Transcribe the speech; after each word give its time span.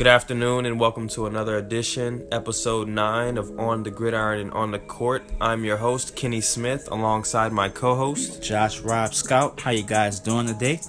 Good 0.00 0.06
afternoon 0.06 0.64
and 0.64 0.80
welcome 0.80 1.08
to 1.08 1.26
another 1.26 1.58
edition, 1.58 2.26
episode 2.32 2.88
9 2.88 3.36
of 3.36 3.60
On 3.60 3.82
the 3.82 3.90
Gridiron 3.90 4.40
and 4.40 4.50
On 4.52 4.70
the 4.70 4.78
Court. 4.78 5.22
I'm 5.42 5.62
your 5.62 5.76
host, 5.76 6.16
Kenny 6.16 6.40
Smith, 6.40 6.88
alongside 6.90 7.52
my 7.52 7.68
co-host, 7.68 8.42
Josh 8.42 8.80
Rob 8.80 9.12
Scout. 9.12 9.60
How 9.60 9.72
you 9.72 9.82
guys 9.82 10.18
doing 10.18 10.46
today? 10.46 10.80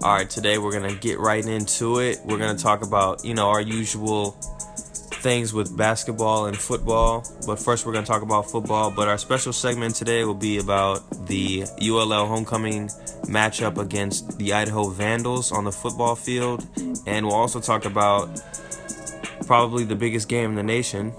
All 0.00 0.14
right, 0.14 0.30
today 0.30 0.56
we're 0.56 0.72
going 0.72 0.90
to 0.90 0.98
get 0.98 1.18
right 1.18 1.44
into 1.44 1.98
it. 1.98 2.20
We're 2.24 2.38
going 2.38 2.56
to 2.56 2.62
talk 2.62 2.82
about, 2.82 3.22
you 3.22 3.34
know, 3.34 3.48
our 3.48 3.60
usual 3.60 4.34
things 5.18 5.52
with 5.52 5.76
basketball 5.76 6.46
and 6.46 6.56
football. 6.56 7.26
But 7.46 7.56
first, 7.58 7.86
we're 7.86 7.92
going 7.92 8.04
to 8.04 8.10
talk 8.10 8.22
about 8.22 8.50
football. 8.50 8.90
But 8.90 9.08
our 9.08 9.18
special 9.18 9.52
segment 9.52 9.94
today 9.94 10.24
will 10.24 10.34
be 10.34 10.58
about 10.58 11.26
the 11.26 11.64
ULL 11.82 12.26
homecoming 12.26 12.88
matchup 13.24 13.78
against 13.78 14.38
the 14.38 14.52
Idaho 14.52 14.88
Vandals 14.90 15.52
on 15.52 15.64
the 15.64 15.72
football 15.72 16.14
field. 16.14 16.66
And 17.06 17.26
we'll 17.26 17.34
also 17.34 17.60
talk 17.60 17.84
about 17.84 18.40
probably 19.46 19.84
the 19.84 19.96
biggest 19.96 20.28
game 20.28 20.50
in 20.50 20.56
the 20.56 20.62
nation, 20.62 21.12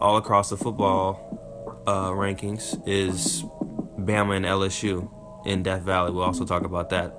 all 0.00 0.16
across 0.16 0.50
the 0.50 0.56
football 0.56 1.82
uh, 1.86 2.10
rankings, 2.10 2.80
is 2.86 3.42
Bama 3.98 4.36
and 4.36 4.44
LSU 4.44 5.10
in 5.46 5.62
Death 5.62 5.82
Valley. 5.82 6.12
We'll 6.12 6.24
also 6.24 6.44
talk 6.44 6.64
about 6.64 6.90
that. 6.90 7.14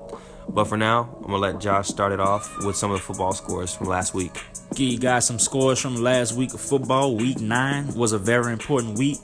But 0.48 0.66
for 0.66 0.78
now, 0.78 1.10
I'm 1.18 1.32
to 1.32 1.38
let 1.38 1.60
Josh 1.60 1.88
start 1.88 2.12
it 2.12 2.20
off 2.20 2.50
with 2.66 2.76
some 2.76 2.92
of 2.92 2.98
the 2.98 3.04
football 3.04 3.34
scores 3.34 3.74
from 3.74 3.88
last 3.88 4.14
week. 4.14 4.32
Give 4.76 4.88
you 4.88 5.00
guys 5.00 5.26
some 5.26 5.40
scores 5.40 5.80
from 5.80 5.96
last 5.96 6.34
week 6.34 6.54
of 6.54 6.62
football. 6.62 7.16
Week 7.16 7.40
9 7.40 7.94
was 7.96 8.14
a 8.14 8.18
very 8.18 8.54
important 8.54 8.98
week 8.98 9.18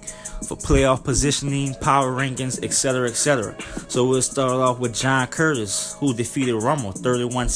for 0.48 0.58
playoff 0.58 1.04
positioning, 1.04 1.74
power 1.76 2.12
rankings, 2.12 2.64
etc., 2.64 3.10
etc. 3.10 3.56
So 3.88 4.06
we'll 4.06 4.22
start 4.22 4.52
off 4.52 4.80
with 4.80 4.94
John 4.94 5.28
Curtis, 5.28 5.96
who 6.00 6.14
defeated 6.14 6.56
Rummel 6.56 6.92
31 6.92 7.50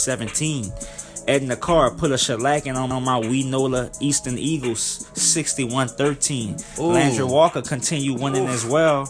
17. 1.26 1.36
Edna 1.36 1.56
Karr 1.56 1.92
put 1.92 2.12
a 2.12 2.16
shellacking 2.16 2.76
on, 2.76 2.92
on 2.92 3.04
my 3.04 3.20
Nola 3.20 3.92
Easton 4.00 4.38
Eagles 4.38 5.10
61 5.14 5.88
13. 5.90 6.58
Landry 6.78 7.26
Walker 7.26 7.62
continued 7.62 8.20
winning 8.20 8.44
Oof. 8.44 8.50
as 8.50 8.66
well 8.66 9.06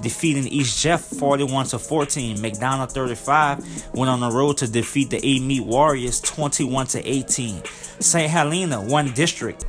defeating 0.00 0.46
East 0.48 0.82
Jeff 0.82 1.02
41 1.02 1.66
to 1.66 1.78
14. 1.78 2.36
McDonogh 2.38 2.90
35 2.90 3.94
went 3.94 4.10
on 4.10 4.20
the 4.20 4.30
road 4.30 4.56
to 4.58 4.70
defeat 4.70 5.10
the 5.10 5.18
Amite 5.18 5.66
Warriors 5.66 6.20
21 6.20 6.86
to 6.88 7.06
18. 7.06 7.62
St. 8.00 8.30
Helena 8.30 8.80
won 8.80 9.12
district 9.12 9.66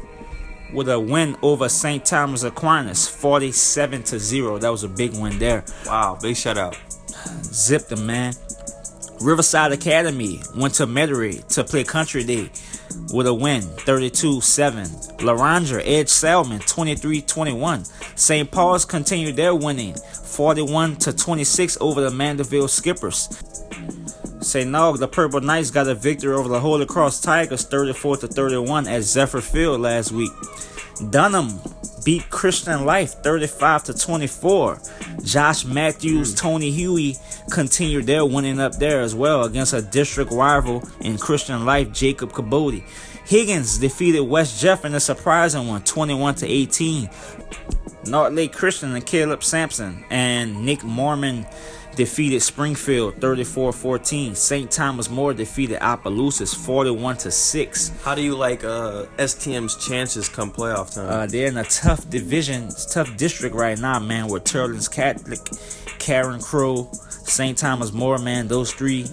with 0.73 0.89
a 0.89 0.99
win 0.99 1.35
over 1.41 1.67
St. 1.67 2.03
Thomas 2.05 2.43
Aquinas 2.43 3.07
47 3.07 4.03
to 4.03 4.19
0. 4.19 4.57
That 4.59 4.69
was 4.69 4.83
a 4.83 4.89
big 4.89 5.13
win 5.13 5.37
there. 5.37 5.65
Wow, 5.85 6.17
big 6.21 6.37
shout 6.37 6.57
out. 6.57 6.77
Zipped 7.43 7.89
them, 7.89 8.05
man. 8.05 8.33
Riverside 9.21 9.71
Academy 9.71 10.41
went 10.55 10.73
to 10.75 10.87
Metairie 10.87 11.47
to 11.49 11.63
play 11.63 11.83
Country 11.83 12.23
Day 12.23 12.49
with 13.13 13.27
a 13.27 13.33
win 13.33 13.61
32 13.61 14.41
7. 14.41 14.85
Laranja 15.19 15.81
Edge 15.85 16.09
Salmen 16.09 16.59
23 16.59 17.21
21. 17.21 17.85
St. 18.15 18.49
Paul's 18.49 18.85
continued 18.85 19.35
their 19.35 19.53
winning 19.53 19.95
41 19.95 20.95
to 20.97 21.13
26 21.13 21.77
over 21.79 22.01
the 22.01 22.11
Mandeville 22.11 22.67
Skippers. 22.67 23.29
St. 24.41 24.69
Aug, 24.71 24.97
the 24.97 25.07
Purple 25.07 25.41
Knights 25.41 25.69
got 25.69 25.87
a 25.87 25.93
victory 25.93 26.33
over 26.33 26.49
the 26.49 26.59
Holy 26.59 26.87
Cross 26.87 27.21
Tigers 27.21 27.63
34 27.65 28.17
to 28.17 28.27
31 28.27 28.87
at 28.87 29.03
Zephyr 29.03 29.41
Field 29.41 29.81
last 29.81 30.11
week. 30.11 30.31
Dunham 31.11 31.59
beat 32.03 32.29
Christian 32.29 32.85
Life 32.85 33.15
35 33.23 33.85
to 33.85 33.93
24. 33.93 34.79
Josh 35.23 35.65
Matthews, 35.65 36.31
hmm. 36.31 36.37
Tony 36.37 36.71
Huey 36.71 37.17
continued 37.49 38.05
their 38.05 38.25
winning 38.25 38.59
up 38.59 38.77
there 38.77 39.01
as 39.01 39.15
well 39.15 39.43
against 39.43 39.73
a 39.73 39.81
district 39.81 40.31
rival 40.31 40.83
in 40.99 41.17
Christian 41.17 41.65
Life, 41.65 41.91
Jacob 41.91 42.33
Cabody. 42.33 42.83
Higgins 43.25 43.77
defeated 43.77 44.21
West 44.21 44.61
Jeff 44.61 44.83
in 44.83 44.93
a 44.93 44.99
surprising 44.99 45.67
one, 45.67 45.83
21 45.83 46.35
to 46.35 46.47
18. 46.47 47.09
North 48.07 48.33
Lake 48.33 48.51
Christian 48.51 48.95
and 48.95 49.05
Caleb 49.05 49.43
Sampson 49.43 50.03
and 50.09 50.65
Nick 50.65 50.83
Mormon 50.83 51.45
defeated 51.95 52.41
Springfield 52.41 53.15
34-14. 53.15 54.35
St. 54.35 54.71
Thomas 54.71 55.09
More 55.09 55.33
defeated 55.33 55.79
Opelousas 55.81 56.53
41 56.53 57.17
to 57.17 57.31
6. 57.31 57.91
How 58.03 58.15
do 58.15 58.21
you 58.21 58.35
like 58.35 58.63
uh, 58.63 59.05
STM's 59.17 59.75
chances 59.85 60.29
come 60.29 60.51
playoff 60.51 60.95
time? 60.95 61.09
Uh, 61.09 61.25
they're 61.25 61.47
in 61.47 61.57
a 61.57 61.63
tough 61.63 62.09
division, 62.09 62.69
tough 62.89 63.15
district 63.17 63.55
right 63.55 63.77
now, 63.77 63.99
man, 63.99 64.27
with 64.27 64.43
Teurlings 64.43 64.91
Catholic, 64.91 65.39
Carencro, 65.99 66.93
St. 67.27 67.57
Thomas 67.57 67.91
More, 67.91 68.17
man, 68.17 68.47
those 68.47 68.73
three 68.73 69.05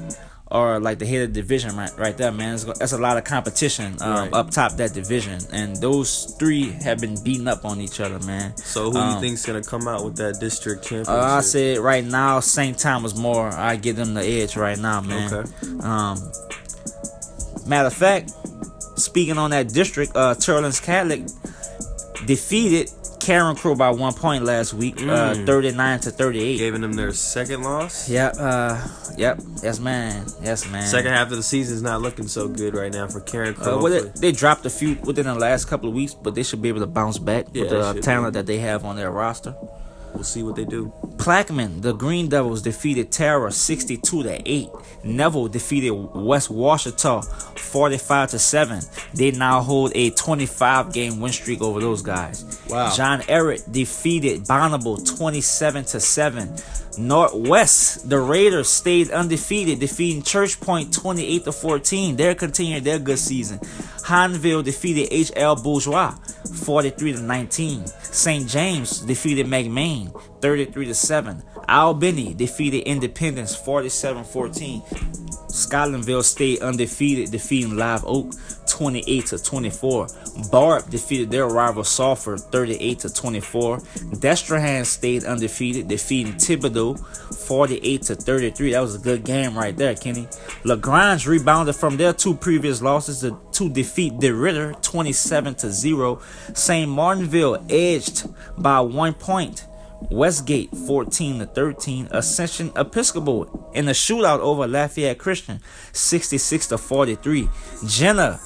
are 0.51 0.81
like 0.81 0.99
the 0.99 1.07
head 1.07 1.23
of 1.23 1.35
the 1.35 1.41
division 1.41 1.77
right, 1.77 1.91
right 1.99 2.17
there, 2.17 2.33
man. 2.33 2.59
That's 2.79 2.93
a 2.93 2.99
lot 2.99 3.17
of 3.19 3.25
competition 3.25 3.97
um, 4.01 4.15
right. 4.15 4.33
up 4.33 4.51
top 4.51 4.73
that 4.77 4.95
division, 4.95 5.41
and 5.53 5.77
those 5.77 6.37
three 6.39 6.71
have 6.71 7.01
been 7.01 7.23
beating 7.23 7.49
up 7.49 7.65
on 7.65 7.81
each 7.81 8.01
other, 8.01 8.19
man. 8.21 8.57
So 8.57 8.91
who 8.91 8.99
um, 8.99 9.15
you 9.15 9.21
think's 9.21 9.45
gonna 9.45 9.63
come 9.63 9.87
out 9.87 10.05
with 10.05 10.17
that 10.17 10.41
district 10.41 10.85
championship? 10.85 11.09
Uh, 11.15 11.37
I 11.37 11.41
said 11.41 11.79
right 11.79 12.05
now, 12.05 12.41
St. 12.41 12.79
Thomas 12.79 13.17
More. 13.17 13.49
I 13.49 13.77
give 13.77 13.97
them 13.97 14.15
the 14.15 14.23
edge 14.23 14.57
right 14.57 14.79
now, 14.79 15.01
man. 15.01 15.33
Okay. 15.33 15.51
Um, 15.81 16.19
matter 17.67 17.89
of 17.89 17.95
fact, 17.95 18.33
speaking 18.97 19.39
on 19.39 19.51
that 19.51 19.69
district, 19.69 20.13
uh, 20.17 20.35
Teurlings 20.35 20.83
Catholic 20.83 21.23
defeated 22.27 22.91
Carencro 23.29 23.77
by 23.77 23.91
one 23.91 24.15
point 24.15 24.43
last 24.43 24.73
week, 24.73 24.97
uh, 25.03 25.35
mm. 25.35 25.43
uh, 25.43 25.47
39 25.47 26.01
to 26.01 26.11
38. 26.11 26.57
Giving 26.57 26.81
them 26.81 26.95
their 26.95 27.13
second 27.13 27.63
loss? 27.63 28.09
Yep, 28.09 28.37
uh, 28.39 28.89
yep, 29.19 29.39
yes, 29.63 29.79
man, 29.79 30.27
yes, 30.43 30.67
man. 30.71 30.87
Second 30.87 31.13
half 31.13 31.31
of 31.31 31.37
the 31.37 31.43
season 31.43 31.77
is 31.77 31.83
not 31.83 32.01
looking 32.01 32.27
so 32.27 32.49
good 32.49 32.75
right 32.75 32.91
now 32.91 33.07
for 33.07 33.21
Carencro. 33.21 33.77
Uh, 33.77 33.83
well, 33.83 33.93
they, 33.93 34.09
they, 34.19 34.33
dropped 34.33 34.65
a 34.65 34.71
few 34.71 34.95
within 35.05 35.27
the 35.27 35.35
last 35.35 35.67
couple 35.67 35.91
of 35.91 35.95
weeks, 35.95 36.15
but 36.15 36.35
they 36.35 36.43
should 36.43 36.63
be 36.63 36.71
able 36.71 36.81
to 36.81 36.87
bounce 36.87 37.19
back 37.19 37.49
yeah, 37.53 37.65
with 37.65 37.71
the 37.71 38.01
talent 38.01 38.33
be. 38.33 38.39
that 38.39 38.47
they 38.47 38.61
have 38.61 38.87
on 38.87 38.97
their 38.97 39.11
roster. 39.11 39.55
We'll 40.15 40.25
see 40.25 40.43
what 40.43 40.57
they 40.57 40.65
do. 40.65 40.93
Plaquemine, 41.17 41.83
the 41.83 41.93
Green 41.93 42.29
Devils 42.29 42.63
defeated 42.63 43.13
Tara 43.13 43.53
62 43.53 44.23
to 44.23 44.43
8. 44.51 44.69
Neville 45.05 45.49
defeated 45.49 45.91
West 45.91 46.51
Ouachita 46.51 47.25
45 47.59 48.31
to 48.31 48.39
7. 48.39 48.81
They 49.15 49.31
now 49.31 49.61
hold 49.61 49.93
a 49.95 50.11
25 50.11 50.93
game 50.93 51.21
win 51.21 51.33
streak 51.33 51.61
over 51.61 51.81
those 51.81 52.03
guys. 52.03 52.61
Wow. 52.69 52.95
John 52.95 53.21
Ehret 53.23 53.71
defeated 53.71 54.45
Bonnabel 54.45 55.05
27 55.17 55.85
to 55.87 56.01
7. 56.01 56.57
Northwest, 56.99 58.09
the 58.09 58.19
Raiders 58.19 58.69
stayed 58.69 59.11
undefeated, 59.11 59.79
defeating 59.79 60.23
Church 60.23 60.61
Point 60.61 60.93
28 60.93 61.45
to 61.45 61.53
14. 61.53 62.17
They're 62.17 62.35
continuing 62.35 62.83
their 62.83 62.99
good 62.99 63.19
season. 63.19 63.59
Hahnville 64.05 64.65
defeated 64.65 65.11
HL 65.11 65.63
Bourgeois 65.63 66.15
43 66.65 67.13
to 67.13 67.21
19. 67.21 67.87
St. 67.87 68.49
James 68.49 69.01
defeated 69.01 69.47
McMain 69.47 70.19
33 70.41 70.87
to 70.87 70.95
7. 70.95 71.43
Albany 71.69 72.35
defeated 72.35 72.89
Independence 72.89 73.55
47 73.55 74.25
14. 74.25 74.83
Scotlandville 75.49 76.23
stayed 76.23 76.61
undefeated, 76.61 77.31
defeating 77.31 77.77
Live 77.77 78.05
Oak 78.07 78.33
28 78.69 79.27
to 79.27 79.43
24. 79.43 80.07
Barbe 80.51 80.89
defeated 80.91 81.31
their 81.31 81.47
rival 81.47 81.85
Sulphur 81.85 82.37
38 82.37 82.99
to 83.01 83.13
24. 83.13 83.79
Destrehan 83.79 84.85
stayed 84.85 85.25
undefeated, 85.25 85.89
defeating 85.89 86.35
Thibodaux 86.35 86.99
48 87.49 88.03
to 88.03 88.15
33. 88.15 88.73
That 88.73 88.81
was 88.81 88.95
a 88.95 88.99
good 88.99 89.25
game 89.25 89.57
right 89.57 89.77
there, 89.77 89.95
Kenny. 89.95 90.29
Lagrange 90.65 91.27
rebounded 91.27 91.75
from 91.75 91.97
their 91.97 92.13
two 92.13 92.35
previous 92.35 92.81
losses 92.83 93.21
to, 93.21 93.39
to 93.53 93.69
defeat 93.69 94.15
DeRidder 94.15 94.81
27 94.83 95.55
to 95.57 95.73
0. 95.73 96.21
St. 96.55 96.89
Martinville 96.89 97.65
edged 97.71 98.29
by 98.57 98.81
one 98.81 99.15
point 99.15 99.67
Westgate 100.11 100.71
14 100.71 101.41
to 101.41 101.47
13, 101.47 102.09
Ascension 102.11 102.73
Episcopal 102.77 103.71
in 103.75 103.89
a 103.89 103.93
shootout 103.93 104.39
over 104.39 104.67
Lafayette 104.67 105.19
Christian 105.19 105.61
66 105.93 106.69
to 106.69 106.79
43. 106.79 107.49
Jena 107.87 108.41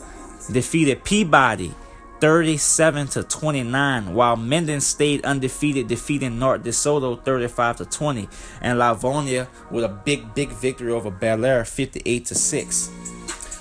defeated 0.51 1.05
Peabody 1.05 1.75
37 2.21 3.09
to 3.09 3.23
29, 3.25 4.15
while 4.15 4.37
Minden 4.37 4.81
stayed 4.81 5.25
undefeated, 5.25 5.88
defeating 5.88 6.38
North 6.38 6.62
DeSoto 6.62 7.21
35 7.25 7.79
to 7.79 7.85
20, 7.85 8.29
and 8.61 8.79
Livonia 8.79 9.49
with 9.73 9.85
a 9.85 9.88
big, 9.88 10.32
big 10.32 10.50
victory 10.50 10.93
over 10.93 11.11
Belaire 11.11 11.67
58 11.67 12.25
to 12.26 12.35
6. 12.37 12.91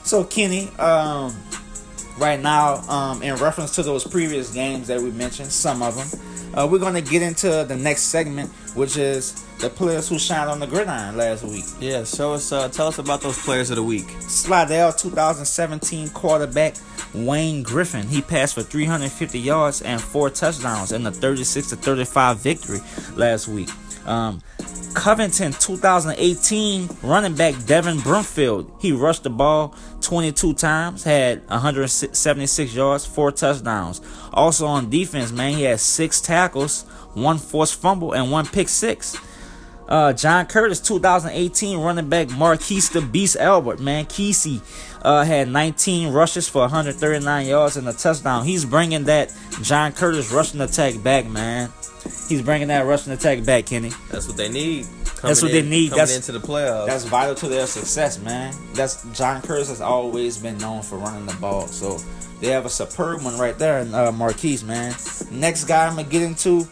So 0.04 0.24
Kenny, 0.24 0.68
um, 0.78 1.36
right 2.20 2.40
now, 2.40 2.76
um, 2.88 3.24
in 3.24 3.36
reference 3.38 3.74
to 3.76 3.84
those 3.84 4.06
previous 4.06 4.54
games 4.54 4.88
that 4.90 5.02
we 5.02 5.10
mentioned, 5.10 5.52
some 5.52 5.82
of 5.82 5.96
them. 5.96 6.31
Uh, 6.54 6.68
we're 6.70 6.80
going 6.80 6.94
to 6.94 7.02
get 7.02 7.22
into 7.22 7.66
the 7.68 7.76
next 7.76 8.04
segment, 8.04 8.50
which 8.76 8.98
is 8.98 9.46
the 9.60 9.70
players 9.70 10.10
who 10.10 10.20
shined 10.20 10.50
on 10.50 10.60
the 10.60 10.68
gridiron 10.68 11.16
last 11.16 11.44
week. 11.44 11.64
Yeah, 11.80 12.04
so 12.04 12.34
us, 12.34 12.52
uh, 12.52 12.68
tell 12.70 12.88
us 12.88 12.98
about 12.98 13.22
those 13.22 13.42
players 13.42 13.70
of 13.70 13.78
the 13.78 13.84
week. 13.84 14.10
Slidell, 14.22 14.92
2017 14.92 16.10
quarterback 16.10 16.76
Wayne 17.14 17.64
Griffin. 17.64 18.08
He 18.08 18.22
passed 18.22 18.56
for 18.56 18.64
350 18.64 19.40
yards 19.40 19.82
and 19.82 20.02
four 20.02 20.30
touchdowns 20.30 20.92
in 20.92 21.04
the 21.04 21.12
36 21.12 21.70
to 21.70 21.76
35 21.76 22.38
victory 22.40 22.80
last 23.16 23.48
week. 23.48 23.70
Um, 24.06 24.42
Covington 24.94 25.54
2018 25.54 26.90
running 27.04 27.36
back 27.36 27.56
Devin 27.66 27.98
Brumfield. 27.98 28.70
He 28.82 28.92
rushed 28.92 29.24
the 29.24 29.30
ball 29.30 29.76
22 30.02 30.54
times, 30.54 31.04
had 31.04 31.48
176 31.50 32.74
yards, 32.74 33.06
four 33.06 33.32
touchdowns. 33.32 34.02
Also 34.34 34.66
on 34.66 34.90
defense, 34.90 35.32
man, 35.32 35.58
he 35.58 35.64
had 35.64 35.80
six 35.80 36.20
tackles, 36.22 36.84
one 37.14 37.38
forced 37.38 37.80
fumble, 37.80 38.14
and 38.14 38.32
one 38.32 38.46
pick 38.46 38.70
six. 38.70 39.16
Uh, 39.88 40.14
John 40.14 40.46
Curtis, 40.46 40.80
2018 40.80 41.78
running 41.78 42.08
back 42.08 42.30
Marquise 42.30 42.90
the 42.90 43.02
Beast 43.02 43.36
Albert, 43.36 43.82
man. 43.82 44.06
Kesey 44.06 44.62
uh, 45.02 45.26
had 45.26 45.50
19 45.50 46.14
rushes 46.14 46.48
for 46.48 46.62
139 46.62 47.46
yards 47.46 47.76
and 47.76 47.88
a 47.90 47.94
touchdown. 47.94 48.46
He's 48.46 48.64
bringing 48.64 49.04
that 49.06 49.34
John 49.62 49.92
Curtis 49.92 50.32
rushing 50.32 50.62
attack 50.62 51.04
back, 51.04 51.28
man. 51.28 51.70
He's 52.28 52.42
bringing 52.42 52.70
that 52.70 52.86
rushing 52.86 53.14
attack 53.14 53.44
back, 53.44 53.66
Kenny. 53.66 53.92
That's 54.10 54.28
what 54.28 54.38
they 54.38 54.50
need. 54.50 54.86
That's 55.22 55.42
what 55.42 55.52
in, 55.52 55.64
they 55.64 55.70
need. 55.70 55.90
Coming 55.90 56.06
That's 56.06 56.16
into 56.16 56.32
the 56.32 56.46
playoffs. 56.46 56.88
That's 56.88 57.04
vital 57.06 57.36
to 57.36 57.48
their 57.48 57.68
success, 57.68 58.20
man. 58.20 58.54
That's 58.74 59.04
John 59.12 59.42
Curtis 59.42 59.70
has 59.70 59.82
always 59.82 60.38
been 60.38 60.58
known 60.58 60.82
for 60.82 60.98
running 60.98 61.26
the 61.26 61.36
ball. 61.36 61.68
So 61.68 62.00
they 62.40 62.48
have 62.48 62.66
a 62.66 62.70
superb 62.70 63.24
one 63.24 63.38
right 63.38 63.58
there 63.58 63.80
in 63.80 63.94
uh, 63.94 64.12
Marquise, 64.12 64.64
man. 64.64 64.96
Next 65.32 65.66
guy 65.66 65.88
I'm 65.88 65.96
gonna 65.96 66.08
get 66.08 66.24
into 66.24 66.68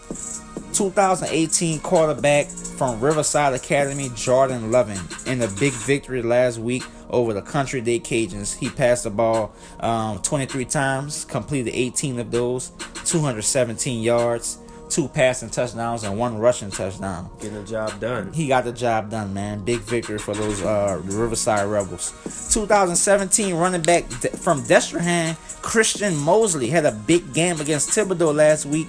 2018 0.74 1.80
quarterback 1.82 2.48
from 2.48 3.00
Riverside 3.02 3.54
Academy, 3.54 4.10
Jordan 4.16 4.72
Loving, 4.72 5.00
in 5.26 5.42
a 5.42 5.48
big 5.60 5.74
victory 5.74 6.22
last 6.22 6.58
week 6.58 6.84
over 7.10 7.34
the 7.34 7.42
Country 7.42 7.82
Day 7.82 8.00
Cajuns. 8.00 8.58
He 8.58 8.70
passed 8.70 9.04
the 9.04 9.10
ball 9.10 9.54
um, 9.80 10.20
23 10.22 10.66
times, 10.66 11.26
completed 11.26 11.72
18 11.74 12.20
of 12.20 12.32
those, 12.32 12.72
217 13.06 14.02
yards, 14.02 14.60
two 14.90 15.08
passing 15.08 15.50
touchdowns, 15.50 16.04
and 16.04 16.18
one 16.18 16.38
rushing 16.38 16.72
touchdown. 16.72 17.30
Getting 17.40 17.56
the 17.56 17.64
job 17.64 18.00
done. 18.00 18.34
He 18.34 18.48
got 18.48 18.64
the 18.66 18.74
job 18.74 19.12
done, 19.12 19.34
man. 19.34 19.64
Big 19.64 19.80
victory 19.80 20.18
for 20.18 20.34
those 20.34 20.62
uh, 20.64 21.00
Riverside 21.04 21.68
Rebels. 21.68 22.12
2017 22.52 23.56
running 23.56 23.82
back 23.82 24.06
from 24.06 24.64
Destrehan, 24.64 25.38
Christian 25.62 26.16
Mosley, 26.16 26.68
had 26.68 26.86
a 26.86 26.92
big 26.92 27.34
game 27.34 27.62
against 27.62 27.90
Thibodaux 27.90 28.34
last 28.34 28.66
week. 28.66 28.88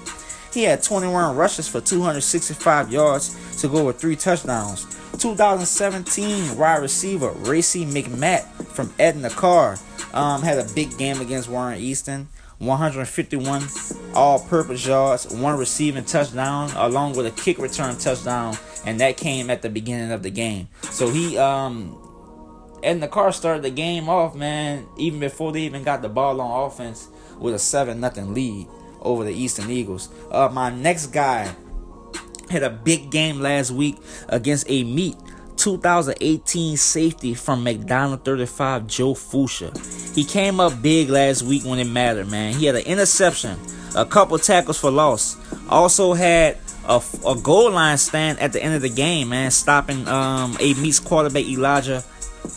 He 0.53 0.65
had 0.65 0.83
21 0.83 1.37
rushes 1.37 1.69
for 1.69 1.81
265 1.81 2.91
yards 2.91 3.61
to 3.61 3.69
go 3.69 3.85
with 3.85 4.01
three 4.01 4.17
touchdowns. 4.17 4.85
2017 5.19 6.57
wide 6.57 6.83
receiver 6.83 7.31
Racy 7.31 7.85
McMatt 7.85 8.45
from 8.67 8.93
Edna 8.99 9.31
Karr 9.31 9.77
um, 10.13 10.43
had 10.43 10.59
a 10.59 10.65
big 10.75 10.97
game 10.99 11.21
against 11.21 11.49
Warren 11.49 11.79
Easton. 11.79 12.29
151 12.61 13.63
all-purpose 14.15 14.87
yards, 14.87 15.27
one 15.35 15.59
receiving 15.59 16.05
touchdown, 16.05 16.71
along 16.77 17.17
with 17.17 17.27
a 17.27 17.31
kick 17.31 17.59
return 17.59 17.97
touchdown, 17.97 18.55
and 18.85 19.01
that 19.01 19.17
came 19.17 19.49
at 19.49 19.63
the 19.63 19.71
beginning 19.71 20.13
of 20.13 20.23
the 20.23 20.31
game. 20.31 20.69
So 20.91 21.11
he 21.11 21.39
um 21.39 21.97
and 22.83 23.03
the 23.03 23.09
car 23.09 23.33
started 23.33 23.63
the 23.63 23.71
game 23.71 24.09
off, 24.09 24.35
man, 24.35 24.87
even 24.99 25.21
before 25.21 25.53
they 25.53 25.63
even 25.63 25.83
got 25.83 26.03
the 26.03 26.09
ball 26.09 26.41
on 26.41 26.67
offense 26.67 27.09
with 27.39 27.55
a 27.55 27.59
seven 27.59 28.01
nothing 28.01 28.35
lead 28.35 28.67
over 29.01 29.25
the 29.25 29.33
Easton 29.33 29.71
Eagles. 29.71 30.11
Uh, 30.31 30.49
my 30.53 30.71
next 30.71 31.07
guy 31.07 31.55
had 32.51 32.63
a 32.63 32.71
big 32.71 33.11
game 33.11 33.41
last 33.41 33.71
week 33.71 33.97
against 34.29 34.69
Amite 34.69 35.17
2018 35.61 36.79
safety 36.79 37.35
from 37.35 37.63
McDonogh 37.63 38.25
35, 38.25 38.87
Joe 38.87 39.13
Fuchsia. 39.15 39.71
He 40.15 40.25
came 40.25 40.59
up 40.59 40.81
big 40.81 41.11
last 41.11 41.43
week 41.43 41.65
when 41.65 41.79
it 41.79 41.85
mattered, 41.85 42.31
man. 42.31 42.55
He 42.55 42.65
had 42.65 42.77
an 42.77 42.87
interception, 42.87 43.59
a 43.95 44.07
couple 44.07 44.39
tackles 44.39 44.81
for 44.81 44.91
loss. 44.91 45.37
Also 45.69 46.15
had 46.15 46.57
a, 46.89 47.03
a 47.27 47.37
goal 47.37 47.73
line 47.73 47.99
stand 47.99 48.39
at 48.39 48.55
the 48.55 48.63
end 48.63 48.75
of 48.75 48.81
the 48.81 48.89
game, 48.89 49.29
man, 49.29 49.51
stopping 49.51 50.09
um, 50.09 50.57
Amite's 50.61 50.99
quarterback 50.99 51.45
Elijah 51.45 52.03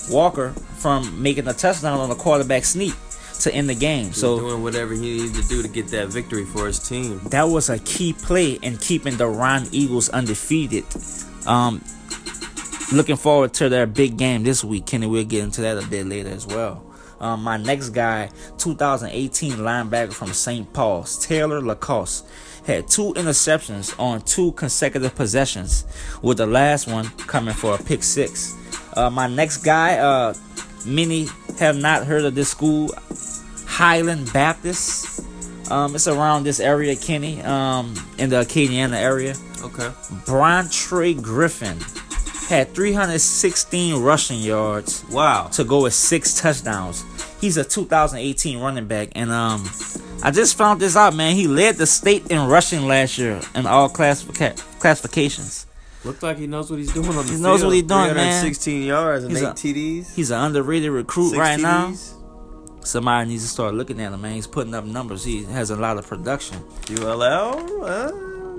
Walker 0.09 0.51
from 0.77 1.21
making 1.21 1.47
a 1.49 1.53
touchdown 1.53 1.99
on 1.99 2.09
a 2.09 2.15
quarterback 2.15 2.63
sneak 2.63 2.94
to 3.41 3.53
end 3.53 3.67
the 3.67 3.75
game. 3.75 4.13
So 4.13 4.39
doing 4.39 4.63
whatever 4.63 4.94
he 4.94 5.01
needed 5.01 5.35
to 5.35 5.47
do 5.49 5.61
to 5.61 5.67
get 5.67 5.89
that 5.89 6.07
victory 6.07 6.45
for 6.45 6.67
his 6.67 6.79
team. 6.79 7.19
That 7.25 7.44
was 7.44 7.69
a 7.69 7.79
key 7.79 8.13
play 8.13 8.53
in 8.53 8.77
keeping 8.77 9.17
the 9.17 9.25
Roneagles 9.25 10.09
undefeated. 10.11 10.85
Um, 11.45 11.83
looking 12.94 13.16
forward 13.16 13.54
to 13.56 13.69
their 13.69 13.86
big 13.86 14.18
game 14.18 14.44
this 14.44 14.63
week. 14.63 14.86
Kenny, 14.86 15.07
we'll 15.07 15.25
get 15.25 15.44
into 15.44 15.62
that 15.62 15.78
a 15.78 15.88
bit 15.88 16.06
later 16.06 16.30
as 16.30 16.45
well. 16.48 16.86
Um, 17.19 17.44
my 17.44 17.57
next 17.57 17.90
guy, 17.90 18.30
2018 18.57 19.54
linebacker 19.54 20.13
from 20.13 20.34
St. 20.34 20.72
Paul's, 20.74 21.25
Taylor 21.25 21.62
Lacoste, 21.62 22.28
had 22.66 22.88
two 22.88 23.13
interceptions 23.13 23.98
on 24.00 24.22
two 24.22 24.51
consecutive 24.54 25.16
possessions, 25.16 25.86
with 26.22 26.38
the 26.38 26.45
last 26.45 26.88
one 26.88 27.06
coming 27.28 27.54
for 27.54 27.75
a 27.75 27.78
pick 27.78 28.04
six. 28.04 28.54
Uh, 28.95 29.10
my 29.10 29.28
next 29.28 29.57
guy, 29.63 29.98
uh, 29.98 30.34
many 30.86 31.28
have 31.60 31.78
not 31.78 32.06
heard 32.06 32.25
of 32.25 32.36
this 32.36 32.50
school, 32.50 32.90
Highland 33.68 34.31
Baptist. 34.34 35.22
Um, 35.72 35.95
it's 35.95 36.07
around 36.07 36.44
this 36.44 36.60
area, 36.60 36.95
Kenny, 36.95 37.42
um, 37.44 37.95
in 38.18 38.30
the 38.30 38.44
Acadiana 38.44 38.95
area. 38.95 39.36
Okay. 39.63 39.90
Brian 40.25 40.69
Trey 40.69 41.13
Griffin 41.13 41.80
had 42.48 42.74
316 42.75 44.01
rushing 44.01 44.40
yards. 44.40 45.04
Wow. 45.10 45.48
To 45.54 45.63
go 45.63 45.84
with 45.84 45.94
six 45.94 46.40
touchdowns. 46.40 47.04
He's 47.42 47.57
a 47.57 47.63
2018 47.63 48.60
running 48.60 48.88
back, 48.88 49.10
and 49.16 49.30
um, 49.31 49.68
I 50.24 50.31
just 50.31 50.56
found 50.57 50.80
this 50.80 50.95
out, 50.95 51.13
man. 51.16 51.36
He 51.36 51.48
led 51.48 51.75
the 51.75 51.86
state 51.86 52.28
in 52.31 52.48
rushing 52.48 52.88
last 52.88 53.18
year 53.18 53.42
in 53.56 53.66
all 53.66 53.90
classifica- 53.90 54.57
classifications. 54.80 55.66
Looked 56.06 56.24
like 56.24 56.38
he 56.38 56.48
knows 56.48 56.69
what 56.69 56.80
he's 56.80 56.94
doing 56.94 57.10
on 57.10 57.16
the 57.16 57.24
he 57.24 57.30
field. 57.30 57.42
knows 57.42 57.63
what 57.63 57.74
he's 57.74 57.84
doing, 57.84 58.13
man. 58.13 58.42
16 58.44 58.84
yards 58.84 59.24
and 59.24 59.31
He's 59.34 59.42
eight 59.42 59.48
a- 59.48 59.51
TDs. 59.54 60.13
He's 60.16 60.31
an 60.31 60.40
underrated 60.40 60.92
recruit 60.92 61.30
six 61.31 61.40
right 61.40 61.60
now. 61.60 61.94
Somebody 62.81 63.30
needs 63.30 63.44
to 63.44 63.50
start 63.50 63.74
looking 63.74 64.01
at 64.01 64.12
him, 64.12 64.22
man. 64.22 64.34
He's 64.36 64.48
putting 64.48 64.74
up 64.74 64.84
numbers. 64.84 65.24
He 65.24 65.44
has 65.45 65.69
a 65.69 65.75
lot 65.78 65.98
of 65.98 66.06
production. 66.06 66.62
ULL, 66.90 67.84
uh, 67.86 68.12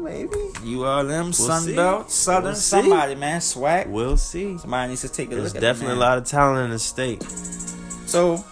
maybe. 0.05 0.37
ULM, 0.62 1.33
see. 1.33 1.43
Sunbelt, 1.43 2.11
Southern, 2.11 2.45
We'll 2.45 2.55
somebody, 2.55 3.15
man. 3.15 3.41
Swag. 3.41 3.89
We'll 3.89 4.17
see. 4.17 4.59
Somebody 4.59 4.91
needs 4.91 5.01
to 5.01 5.09
take 5.09 5.33
a 5.33 5.35
There's 5.35 5.55
look 5.55 5.56
at 5.56 5.61
definitely 5.61 5.97
a 5.97 5.99
lot 5.99 6.19
of 6.19 6.25
talent 6.25 6.67
in 6.67 6.71
the 6.71 6.79
state. 6.79 7.23
So, 8.06 8.45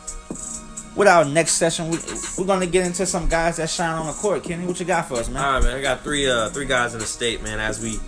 with 0.96 1.08
our 1.08 1.24
next 1.24 1.52
session, 1.52 1.90
we, 1.90 1.98
we're 2.38 2.46
going 2.46 2.60
to 2.60 2.66
get 2.66 2.86
into 2.86 3.06
some 3.06 3.28
guys 3.28 3.58
that 3.58 3.70
shine 3.70 3.94
on 3.94 4.06
the 4.06 4.12
court. 4.14 4.42
Kenny, 4.42 4.66
what 4.66 4.80
you 4.80 4.86
got 4.86 5.06
for 5.08 5.14
us, 5.14 5.28
man? 5.28 5.44
All 5.44 5.52
right, 5.54 5.62
man. 5.62 5.76
I 5.76 5.82
got 5.82 6.00
three 6.00 6.28
uh 6.28 6.48
three 6.48 6.66
guys 6.66 6.94
in 6.94 7.00
the 7.00 7.06
state, 7.06 7.42
man. 7.42 7.60
As 7.60 7.80
we 7.80 8.00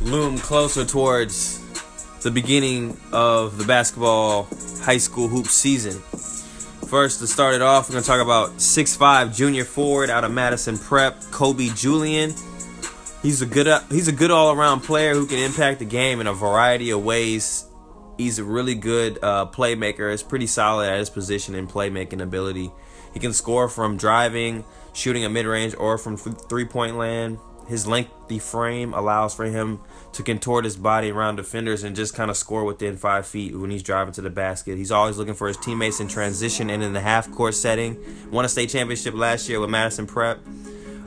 loom 0.00 0.38
closer 0.38 0.84
towards 0.84 1.58
the 2.22 2.30
beginning 2.30 2.96
of 3.12 3.58
the 3.58 3.64
basketball 3.64 4.48
high 4.82 4.98
school 4.98 5.28
hoop 5.28 5.46
season. 5.46 6.00
First, 6.88 7.20
to 7.20 7.26
start 7.26 7.54
it 7.54 7.62
off, 7.62 7.88
we're 7.88 7.94
gonna 7.94 8.04
talk 8.04 8.22
about 8.22 8.56
6'5 8.56 9.36
junior 9.36 9.64
forward 9.64 10.08
out 10.08 10.24
of 10.24 10.32
Madison 10.32 10.78
Prep, 10.78 11.20
Kobe 11.30 11.68
Julian. 11.74 12.34
He's 13.28 13.42
a 13.42 13.46
good 13.46 13.82
he's 13.90 14.08
a 14.08 14.12
good 14.12 14.30
all 14.30 14.52
around 14.52 14.80
player 14.80 15.12
who 15.12 15.26
can 15.26 15.38
impact 15.38 15.80
the 15.80 15.84
game 15.84 16.22
in 16.22 16.26
a 16.26 16.32
variety 16.32 16.88
of 16.92 17.04
ways. 17.04 17.66
He's 18.16 18.38
a 18.38 18.42
really 18.42 18.74
good 18.74 19.18
uh, 19.22 19.44
playmaker. 19.44 20.10
Is 20.10 20.22
pretty 20.22 20.46
solid 20.46 20.88
at 20.88 20.98
his 20.98 21.10
position 21.10 21.54
and 21.54 21.68
playmaking 21.68 22.22
ability. 22.22 22.70
He 23.12 23.20
can 23.20 23.34
score 23.34 23.68
from 23.68 23.98
driving, 23.98 24.64
shooting 24.94 25.26
a 25.26 25.28
mid 25.28 25.44
range, 25.44 25.74
or 25.74 25.98
from 25.98 26.16
three 26.16 26.64
point 26.64 26.96
land. 26.96 27.38
His 27.68 27.86
lengthy 27.86 28.38
frame 28.38 28.94
allows 28.94 29.34
for 29.34 29.44
him 29.44 29.80
to 30.12 30.22
contort 30.22 30.64
his 30.64 30.76
body 30.78 31.10
around 31.10 31.36
defenders 31.36 31.84
and 31.84 31.94
just 31.94 32.14
kind 32.14 32.30
of 32.30 32.36
score 32.38 32.64
within 32.64 32.96
five 32.96 33.26
feet 33.26 33.54
when 33.54 33.68
he's 33.68 33.82
driving 33.82 34.14
to 34.14 34.22
the 34.22 34.30
basket. 34.30 34.78
He's 34.78 34.90
always 34.90 35.18
looking 35.18 35.34
for 35.34 35.48
his 35.48 35.58
teammates 35.58 36.00
in 36.00 36.08
transition 36.08 36.70
and 36.70 36.82
in 36.82 36.94
the 36.94 37.02
half 37.02 37.30
court 37.30 37.54
setting. 37.54 38.02
Won 38.30 38.46
a 38.46 38.48
state 38.48 38.70
championship 38.70 39.12
last 39.12 39.50
year 39.50 39.60
with 39.60 39.68
Madison 39.68 40.06
Prep. 40.06 40.40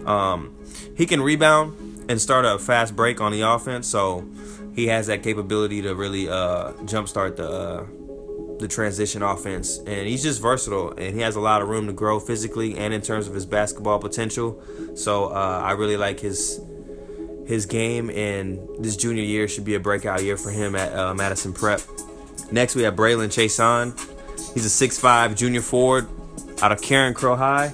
Um, 0.06 0.56
he 0.96 1.08
can 1.08 1.20
rebound 1.22 1.91
and 2.10 2.20
start 2.22 2.46
a 2.46 2.58
fast 2.60 2.96
break 2.96 3.22
on 3.22 3.32
the 3.32 3.42
offense, 3.42 3.88
so 3.88 4.28
he 4.76 4.88
has 4.88 5.08
that 5.08 5.24
capability 5.24 5.82
to 5.82 5.96
really 5.96 6.30
uh, 6.30 6.72
jumpstart 6.84 7.36
the 7.36 7.50
uh, 7.50 7.86
the 8.60 8.68
transition 8.68 9.24
offense. 9.24 9.80
And 9.80 10.08
he's 10.08 10.24
just 10.24 10.42
versatile, 10.42 10.92
and 10.92 11.16
he 11.16 11.22
has 11.22 11.36
a 11.36 11.40
lot 11.40 11.62
of 11.62 11.68
room 11.68 11.88
to 11.88 11.94
grow 11.94 12.20
physically 12.20 12.78
and 12.78 12.94
in 12.94 13.02
terms 13.02 13.28
of 13.28 13.34
his 13.34 13.46
basketball 13.46 14.00
potential. 14.00 14.62
So 14.96 15.26
uh, 15.26 15.62
I 15.64 15.72
really 15.72 15.98
like 15.98 16.20
his 16.20 16.62
his 17.48 17.66
game, 17.66 18.10
and 18.10 18.60
this 18.80 18.96
junior 18.96 19.24
year 19.24 19.48
should 19.48 19.66
be 19.66 19.76
a 19.76 19.80
breakout 19.80 20.24
year 20.24 20.38
for 20.38 20.52
him 20.52 20.76
at 20.76 20.94
uh, 20.94 21.14
Madison 21.14 21.54
Prep. 21.54 21.82
Next, 22.52 22.76
we 22.76 22.84
have 22.84 22.96
Braylon 22.96 23.28
Chason. 23.28 23.98
He's 24.54 24.66
a 24.66 24.88
6'5 24.88 25.36
junior 25.36 25.62
forward 25.62 26.08
out 26.62 26.72
of 26.72 26.82
Carencro 26.82 27.38
High. 27.38 27.74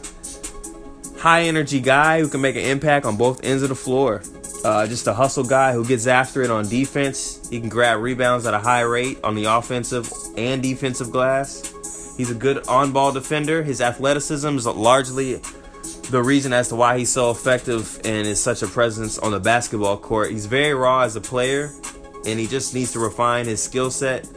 High 1.20 1.44
energy 1.44 1.82
guy 1.82 2.20
who 2.20 2.28
can 2.30 2.42
make 2.42 2.56
an 2.56 2.64
impact 2.64 3.06
on 3.06 3.18
both 3.18 3.44
ends 3.44 3.64
of 3.64 3.70
the 3.70 3.76
floor. 3.76 4.22
Uh, 4.64 4.86
just 4.86 5.08
a 5.08 5.14
hustle 5.14 5.44
guy 5.44 5.74
who 5.74 5.84
gets 5.86 6.08
after 6.08 6.44
it 6.44 6.52
on 6.52 6.68
defense. 6.68 7.48
He 7.50 7.60
can 7.60 7.70
grab 7.70 8.02
rebounds 8.02 8.46
at 8.46 8.54
a 8.54 8.60
high 8.60 8.82
rate 8.82 9.20
on 9.24 9.36
the 9.36 9.46
offensive 9.46 10.12
and 10.38 10.62
defensive 10.62 11.12
glass. 11.12 12.16
He's 12.18 12.32
a 12.32 12.36
good 12.36 12.68
on 12.68 12.92
ball 12.92 13.12
defender. 13.12 13.64
His 13.64 13.82
athleticism 13.82 14.58
is 14.58 14.66
largely 14.66 15.42
the 16.10 16.22
reason 16.24 16.54
as 16.54 16.70
to 16.70 16.76
why 16.76 16.98
he's 16.98 17.12
so 17.12 17.32
effective 17.32 18.00
and 18.06 18.28
is 18.28 18.42
such 18.42 18.62
a 18.62 18.68
presence 18.68 19.18
on 19.18 19.32
the 19.32 19.40
basketball 19.40 19.98
court. 19.98 20.32
He's 20.32 20.46
very 20.46 20.74
raw 20.74 21.02
as 21.02 21.16
a 21.16 21.22
player, 21.22 21.72
and 22.26 22.40
he 22.40 22.48
just 22.48 22.74
needs 22.74 22.94
to 22.94 23.00
refine 23.00 23.46
his 23.46 23.62
skill 23.62 23.92
set. 23.92 24.28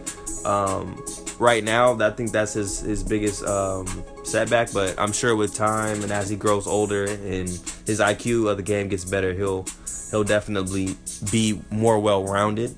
Um, 0.44 1.02
right 1.40 1.64
now. 1.64 1.98
I 1.98 2.10
think 2.10 2.30
that's 2.30 2.52
his 2.52 2.80
his 2.80 3.02
biggest 3.02 3.44
um, 3.44 3.86
setback. 4.22 4.72
But 4.72 4.94
I'm 5.00 5.10
sure 5.10 5.34
with 5.34 5.54
time 5.54 6.02
and 6.04 6.12
as 6.12 6.28
he 6.28 6.36
grows 6.36 6.68
older 6.68 7.06
and 7.06 7.48
his 7.86 7.98
IQ 7.98 8.48
of 8.48 8.58
the 8.58 8.62
game 8.62 8.88
gets 8.88 9.04
better, 9.04 9.32
he'll 9.32 9.66
he'll 10.12 10.22
definitely 10.22 10.94
be 11.32 11.60
more 11.70 11.98
well 11.98 12.24
rounded. 12.24 12.76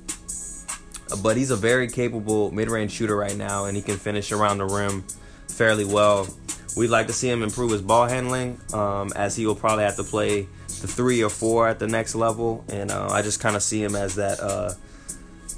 But 1.22 1.36
he's 1.36 1.50
a 1.50 1.56
very 1.56 1.88
capable 1.88 2.50
mid 2.52 2.70
range 2.70 2.92
shooter 2.92 3.16
right 3.16 3.36
now, 3.36 3.66
and 3.66 3.76
he 3.76 3.82
can 3.82 3.98
finish 3.98 4.32
around 4.32 4.58
the 4.58 4.64
rim 4.64 5.02
fairly 5.48 5.84
well. 5.84 6.26
We'd 6.74 6.88
like 6.88 7.06
to 7.08 7.12
see 7.12 7.28
him 7.28 7.42
improve 7.42 7.70
his 7.70 7.82
ball 7.82 8.06
handling, 8.06 8.58
um, 8.72 9.12
as 9.14 9.36
he 9.36 9.44
will 9.44 9.54
probably 9.54 9.84
have 9.84 9.96
to 9.96 10.04
play 10.04 10.48
the 10.80 10.88
three 10.88 11.22
or 11.22 11.28
four 11.28 11.68
at 11.68 11.78
the 11.78 11.86
next 11.86 12.14
level. 12.14 12.64
And 12.70 12.90
uh, 12.90 13.08
I 13.10 13.20
just 13.20 13.40
kind 13.40 13.56
of 13.56 13.62
see 13.62 13.82
him 13.82 13.94
as 13.94 14.14
that 14.14 14.40
uh, 14.40 14.72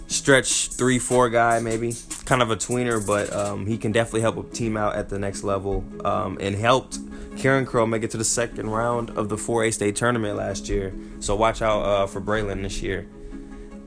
stretch 0.09 0.73
three 0.73 0.99
four 0.99 1.31
guy, 1.31 1.61
maybe 1.61 1.93
kind 2.25 2.43
of 2.43 2.51
a 2.51 2.57
tweener, 2.57 3.05
but 3.05 3.33
um, 3.33 3.67
he 3.67 3.77
can 3.77 3.93
definitely 3.93 4.23
help 4.23 4.37
a 4.37 4.55
team 4.55 4.77
out 4.77 4.97
at 4.97 5.09
the 5.09 5.19
next 5.19 5.45
level. 5.45 5.85
Um, 6.05 6.39
and 6.41 6.55
helped 6.55 6.99
Carencro 7.37 7.89
make 7.89 8.03
it 8.03 8.11
to 8.13 8.17
the 8.17 8.25
second 8.25 8.71
round 8.71 9.11
of 9.11 9.29
the 9.29 9.37
4A 9.37 9.73
state 9.75 9.97
tournament 9.97 10.37
last 10.37 10.69
year. 10.69 10.95
So 11.21 11.35
watch 11.35 11.63
out 11.63 11.83
uh, 11.83 12.07
for 12.07 12.21
Braylon 12.21 12.63
this 12.63 12.83
year 12.83 13.09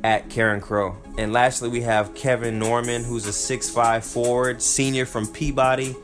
at 0.03 0.29
Carencro. 0.29 0.95
And 1.17 1.33
lastly, 1.33 1.69
we 1.69 1.81
have 1.81 2.13
Kevin 2.13 2.59
Norman, 2.59 3.03
who's 3.03 3.25
a 3.25 3.31
6'5 3.31 4.03
forward, 4.03 4.61
senior 4.61 5.05
from 5.05 5.27
Peabody. 5.27 5.95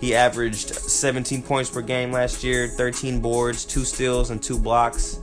He 0.00 0.14
averaged 0.14 0.74
17 0.74 1.42
points 1.42 1.70
per 1.70 1.80
game 1.80 2.12
last 2.12 2.44
year, 2.44 2.68
13 2.68 3.20
boards, 3.20 3.64
2 3.64 3.84
steals, 3.84 4.30
and 4.30 4.42
2 4.42 4.58
blocks, 4.58 5.20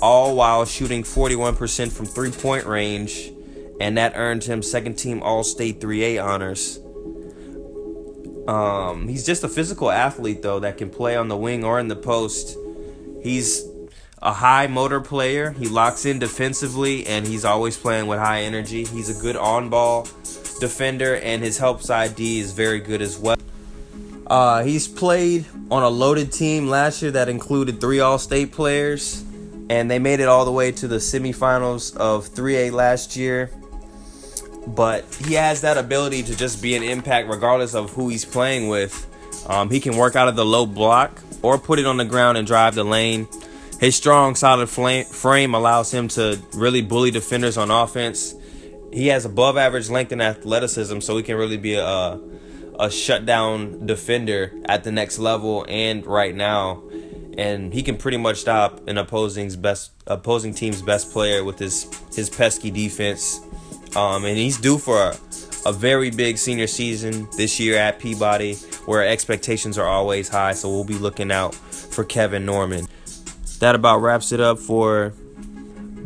all 0.00 0.34
while 0.34 0.64
shooting 0.64 1.02
41% 1.02 1.92
from 1.92 2.06
three 2.06 2.30
point 2.30 2.64
range, 2.64 3.32
and 3.80 3.96
that 3.96 4.12
earned 4.16 4.44
him 4.44 4.62
second 4.62 4.94
team 4.96 5.22
All 5.22 5.44
State 5.44 5.80
3A 5.80 6.22
honors. 6.22 6.80
Um, 8.48 9.08
he's 9.08 9.26
just 9.26 9.44
a 9.44 9.48
physical 9.48 9.90
athlete, 9.90 10.42
though, 10.42 10.60
that 10.60 10.78
can 10.78 10.88
play 10.88 11.16
on 11.16 11.28
the 11.28 11.36
wing 11.36 11.64
or 11.64 11.78
in 11.78 11.88
the 11.88 11.96
post. 11.96 12.56
He's 13.22 13.64
a 14.22 14.32
high 14.32 14.66
motor 14.66 15.00
player. 15.00 15.50
He 15.50 15.68
locks 15.68 16.06
in 16.06 16.18
defensively, 16.18 17.06
and 17.06 17.26
he's 17.26 17.44
always 17.44 17.76
playing 17.76 18.06
with 18.06 18.18
high 18.18 18.42
energy. 18.42 18.84
He's 18.84 19.16
a 19.16 19.20
good 19.20 19.36
on 19.36 19.68
ball 19.68 20.08
defender, 20.60 21.16
and 21.16 21.42
his 21.42 21.58
help 21.58 21.82
side 21.82 22.16
D 22.16 22.40
is 22.40 22.52
very 22.52 22.80
good 22.80 23.02
as 23.02 23.18
well. 23.18 23.36
Uh, 24.26 24.62
he's 24.62 24.88
played 24.88 25.46
on 25.70 25.82
a 25.82 25.88
loaded 25.88 26.32
team 26.32 26.68
last 26.68 27.00
year 27.00 27.10
that 27.12 27.28
included 27.28 27.80
three 27.80 28.00
All 28.00 28.18
State 28.18 28.52
players, 28.52 29.24
and 29.70 29.90
they 29.90 29.98
made 29.98 30.20
it 30.20 30.28
all 30.28 30.44
the 30.44 30.52
way 30.52 30.72
to 30.72 30.88
the 30.88 30.96
semifinals 30.96 31.96
of 31.96 32.28
3A 32.28 32.72
last 32.72 33.16
year. 33.16 33.50
But 34.74 35.04
he 35.26 35.34
has 35.34 35.62
that 35.62 35.76
ability 35.76 36.22
to 36.24 36.36
just 36.36 36.62
be 36.62 36.76
an 36.76 36.82
impact 36.82 37.28
regardless 37.28 37.74
of 37.74 37.90
who 37.90 38.08
he's 38.08 38.24
playing 38.24 38.68
with. 38.68 39.06
Um, 39.48 39.70
he 39.70 39.80
can 39.80 39.96
work 39.96 40.14
out 40.14 40.28
of 40.28 40.36
the 40.36 40.44
low 40.44 40.66
block 40.66 41.22
or 41.42 41.58
put 41.58 41.78
it 41.78 41.86
on 41.86 41.96
the 41.96 42.04
ground 42.04 42.36
and 42.38 42.46
drive 42.46 42.74
the 42.74 42.84
lane. 42.84 43.26
His 43.80 43.96
strong, 43.96 44.34
solid 44.34 44.68
frame 44.68 45.54
allows 45.54 45.92
him 45.92 46.08
to 46.08 46.40
really 46.52 46.82
bully 46.82 47.10
defenders 47.10 47.56
on 47.56 47.70
offense. 47.70 48.34
He 48.92 49.08
has 49.08 49.24
above 49.24 49.56
average 49.56 49.88
length 49.88 50.12
and 50.12 50.20
athleticism, 50.20 51.00
so 51.00 51.16
he 51.16 51.22
can 51.22 51.36
really 51.36 51.56
be 51.56 51.74
a 51.74 52.18
a 52.78 52.90
shutdown 52.90 53.86
defender 53.86 54.52
at 54.66 54.84
the 54.84 54.92
next 54.92 55.18
level 55.18 55.66
and 55.68 56.06
right 56.06 56.34
now. 56.34 56.82
And 57.36 57.72
he 57.72 57.82
can 57.82 57.96
pretty 57.96 58.16
much 58.16 58.38
stop 58.38 58.86
an 58.88 58.98
opposing's 58.98 59.56
best 59.56 59.92
opposing 60.06 60.54
team's 60.54 60.82
best 60.82 61.12
player 61.12 61.44
with 61.44 61.58
his 61.58 61.86
his 62.14 62.30
pesky 62.30 62.70
defense. 62.70 63.40
Um, 63.96 64.24
and 64.24 64.36
he's 64.36 64.58
due 64.58 64.78
for 64.78 64.98
a, 64.98 65.16
a 65.66 65.72
very 65.72 66.10
big 66.10 66.38
senior 66.38 66.66
season 66.66 67.28
this 67.36 67.58
year 67.58 67.76
at 67.76 67.98
Peabody, 67.98 68.54
where 68.86 69.06
expectations 69.06 69.78
are 69.78 69.86
always 69.86 70.28
high. 70.28 70.52
So 70.52 70.68
we'll 70.68 70.84
be 70.84 70.98
looking 70.98 71.30
out 71.30 71.54
for 71.54 72.04
Kevin 72.04 72.44
Norman. 72.46 72.86
That 73.60 73.74
about 73.74 73.98
wraps 73.98 74.32
it 74.32 74.40
up 74.40 74.58
for 74.58 75.12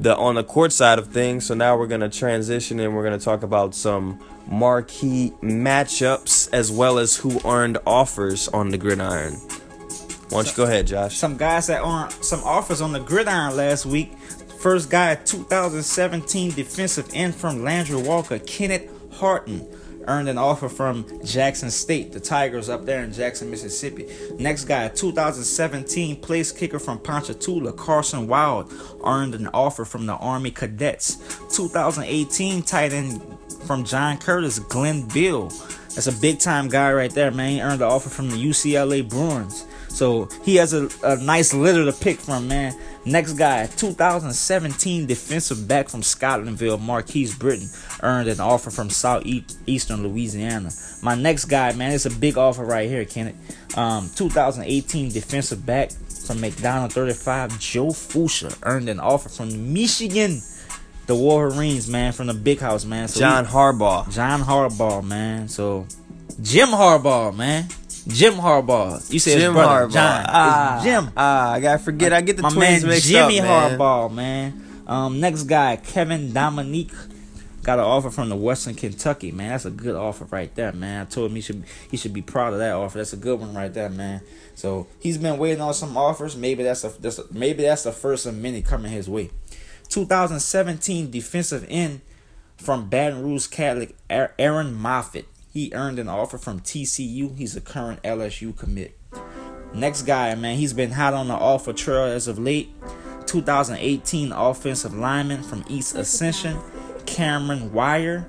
the 0.02 0.16
on 0.16 0.34
the 0.34 0.44
court 0.44 0.72
side 0.72 0.98
of 0.98 1.08
things. 1.08 1.46
So 1.46 1.54
now 1.54 1.76
we're 1.76 1.86
gonna 1.86 2.08
transition 2.08 2.80
and 2.80 2.94
we're 2.94 3.04
gonna 3.04 3.18
talk 3.18 3.42
about 3.42 3.74
some 3.74 4.18
marquee 4.48 5.32
matchups 5.42 6.48
as 6.52 6.70
well 6.70 6.98
as 6.98 7.16
who 7.16 7.40
earned 7.44 7.78
offers 7.86 8.48
on 8.48 8.70
the 8.70 8.78
gridiron. 8.78 9.34
Why 10.32 10.42
don't 10.42 10.46
you 10.46 10.56
go 10.56 10.64
ahead, 10.64 10.86
Josh? 10.86 11.16
Some 11.16 11.36
guys 11.36 11.66
that 11.66 11.84
earned 11.84 12.12
some 12.24 12.42
offers 12.42 12.80
on 12.80 12.92
the 12.92 13.00
gridiron 13.00 13.56
last 13.56 13.84
week. 13.84 14.12
First 14.62 14.90
guy, 14.90 15.16
2017 15.16 16.52
defensive 16.52 17.10
end 17.12 17.34
from 17.34 17.64
Landry 17.64 18.00
Walker, 18.00 18.38
Kenneth 18.38 18.88
Harton 19.14 19.66
earned 20.06 20.28
an 20.28 20.38
offer 20.38 20.68
from 20.68 21.04
Jackson 21.24 21.68
State, 21.68 22.12
the 22.12 22.20
Tigers 22.20 22.68
up 22.68 22.84
there 22.84 23.02
in 23.02 23.12
Jackson, 23.12 23.50
Mississippi. 23.50 24.06
Next 24.38 24.66
guy, 24.66 24.86
2017 24.86 26.20
place 26.20 26.52
kicker 26.52 26.78
from 26.78 27.00
Ponchatoula, 27.00 27.72
Carson 27.72 28.28
Wild, 28.28 28.72
earned 29.04 29.34
an 29.34 29.48
offer 29.48 29.84
from 29.84 30.06
the 30.06 30.14
Army 30.14 30.52
Cadets. 30.52 31.16
2018 31.56 32.62
tight 32.62 32.92
end 32.92 33.20
from 33.66 33.82
John 33.82 34.16
Curtis, 34.16 34.60
Glenn 34.60 35.08
Bill. 35.08 35.48
That's 35.96 36.06
a 36.06 36.12
big 36.12 36.38
time 36.38 36.68
guy 36.68 36.92
right 36.92 37.12
there, 37.12 37.32
man. 37.32 37.50
He 37.50 37.60
earned 37.60 37.82
an 37.82 37.88
offer 37.88 38.10
from 38.10 38.30
the 38.30 38.36
UCLA 38.36 39.08
Bruins. 39.08 39.66
So 39.92 40.28
he 40.42 40.56
has 40.56 40.72
a, 40.72 40.88
a 41.04 41.16
nice 41.16 41.52
litter 41.52 41.84
to 41.84 41.92
pick 41.92 42.18
from, 42.18 42.48
man. 42.48 42.74
Next 43.04 43.34
guy, 43.34 43.66
2017 43.66 45.06
defensive 45.06 45.68
back 45.68 45.88
from 45.88 46.00
Scotlandville, 46.00 46.80
Marquise 46.80 47.36
Britton, 47.36 47.68
earned 48.02 48.28
an 48.28 48.40
offer 48.40 48.70
from 48.70 48.90
Southeastern 48.90 50.02
Louisiana. 50.02 50.70
My 51.02 51.14
next 51.14 51.46
guy, 51.46 51.72
man, 51.72 51.92
it's 51.92 52.06
a 52.06 52.10
big 52.10 52.38
offer 52.38 52.64
right 52.64 52.88
here, 52.88 53.04
Kenneth. 53.04 53.36
Um, 53.76 54.10
2018 54.14 55.10
defensive 55.10 55.66
back 55.66 55.90
from 55.90 56.38
McDonogh 56.38 56.92
35, 56.92 57.58
Joe 57.58 57.92
Fuchsia, 57.92 58.52
earned 58.62 58.88
an 58.88 59.00
offer 59.00 59.28
from 59.28 59.72
Michigan 59.72 60.40
the 61.06 61.14
Wolverines, 61.16 61.88
man, 61.88 62.12
from 62.12 62.28
the 62.28 62.34
big 62.34 62.60
house, 62.60 62.84
man. 62.84 63.08
So 63.08 63.20
John 63.20 63.44
Harbaugh. 63.44 64.10
John 64.10 64.40
Harbaugh, 64.40 65.04
man. 65.04 65.48
So 65.48 65.86
Jim 66.40 66.68
Harbaugh, 66.68 67.34
man. 67.34 67.66
Jim 68.06 68.34
Harbaugh. 68.34 69.12
You 69.12 69.18
said 69.18 69.38
Jim 69.38 69.52
brother, 69.52 69.86
Harbaugh. 69.86 69.92
John. 69.92 70.24
Ah, 70.28 70.80
Jim. 70.82 71.10
Ah, 71.16 71.52
I 71.52 71.60
gotta 71.60 71.78
forget. 71.78 72.12
I 72.12 72.20
get 72.20 72.36
the 72.36 72.42
My 72.42 72.50
twins 72.50 72.82
man, 72.82 72.90
mixed 72.90 73.08
Jimmy 73.08 73.40
up, 73.40 73.46
man. 73.46 73.78
Harbaugh, 73.78 74.12
man. 74.12 74.84
Um, 74.86 75.20
next 75.20 75.44
guy, 75.44 75.76
Kevin 75.76 76.32
Dominique. 76.32 76.92
Got 77.62 77.78
an 77.78 77.84
offer 77.84 78.10
from 78.10 78.28
the 78.28 78.34
Western 78.34 78.74
Kentucky, 78.74 79.30
man. 79.30 79.50
That's 79.50 79.66
a 79.66 79.70
good 79.70 79.94
offer 79.94 80.24
right 80.24 80.52
there, 80.56 80.72
man. 80.72 81.02
I 81.02 81.04
told 81.04 81.30
him 81.30 81.36
he 81.36 81.40
should 81.42 81.62
he 81.88 81.96
should 81.96 82.12
be 82.12 82.22
proud 82.22 82.52
of 82.52 82.58
that 82.58 82.72
offer. 82.72 82.98
That's 82.98 83.12
a 83.12 83.16
good 83.16 83.38
one 83.38 83.54
right 83.54 83.72
there, 83.72 83.88
man. 83.88 84.20
So 84.56 84.88
he's 84.98 85.16
been 85.16 85.38
waiting 85.38 85.60
on 85.60 85.72
some 85.72 85.96
offers. 85.96 86.36
Maybe 86.36 86.64
that's 86.64 86.82
a, 86.82 86.88
that's 86.88 87.20
a 87.20 87.24
maybe 87.30 87.62
that's 87.62 87.84
the 87.84 87.92
first 87.92 88.26
of 88.26 88.36
many 88.36 88.62
coming 88.62 88.90
his 88.90 89.08
way. 89.08 89.30
2017 89.90 91.10
defensive 91.10 91.64
end 91.68 92.00
from 92.56 92.88
Baton 92.88 93.22
Rouge 93.22 93.46
Catholic, 93.46 93.94
Aaron 94.10 94.74
Moffitt. 94.74 95.26
He 95.52 95.70
earned 95.74 95.98
an 95.98 96.08
offer 96.08 96.38
from 96.38 96.60
TCU. 96.60 97.36
He's 97.36 97.54
a 97.56 97.60
current 97.60 98.02
LSU 98.02 98.56
commit. 98.56 98.98
Next 99.74 100.02
guy, 100.02 100.34
man, 100.34 100.56
he's 100.56 100.72
been 100.72 100.92
hot 100.92 101.14
on 101.14 101.28
the 101.28 101.34
offer 101.34 101.72
trail 101.72 102.04
as 102.04 102.28
of 102.28 102.38
late. 102.38 102.70
2018 103.26 104.32
offensive 104.32 104.94
lineman 104.94 105.42
from 105.42 105.64
East 105.68 105.94
Ascension, 105.94 106.58
Cameron 107.06 107.72
Wire. 107.72 108.26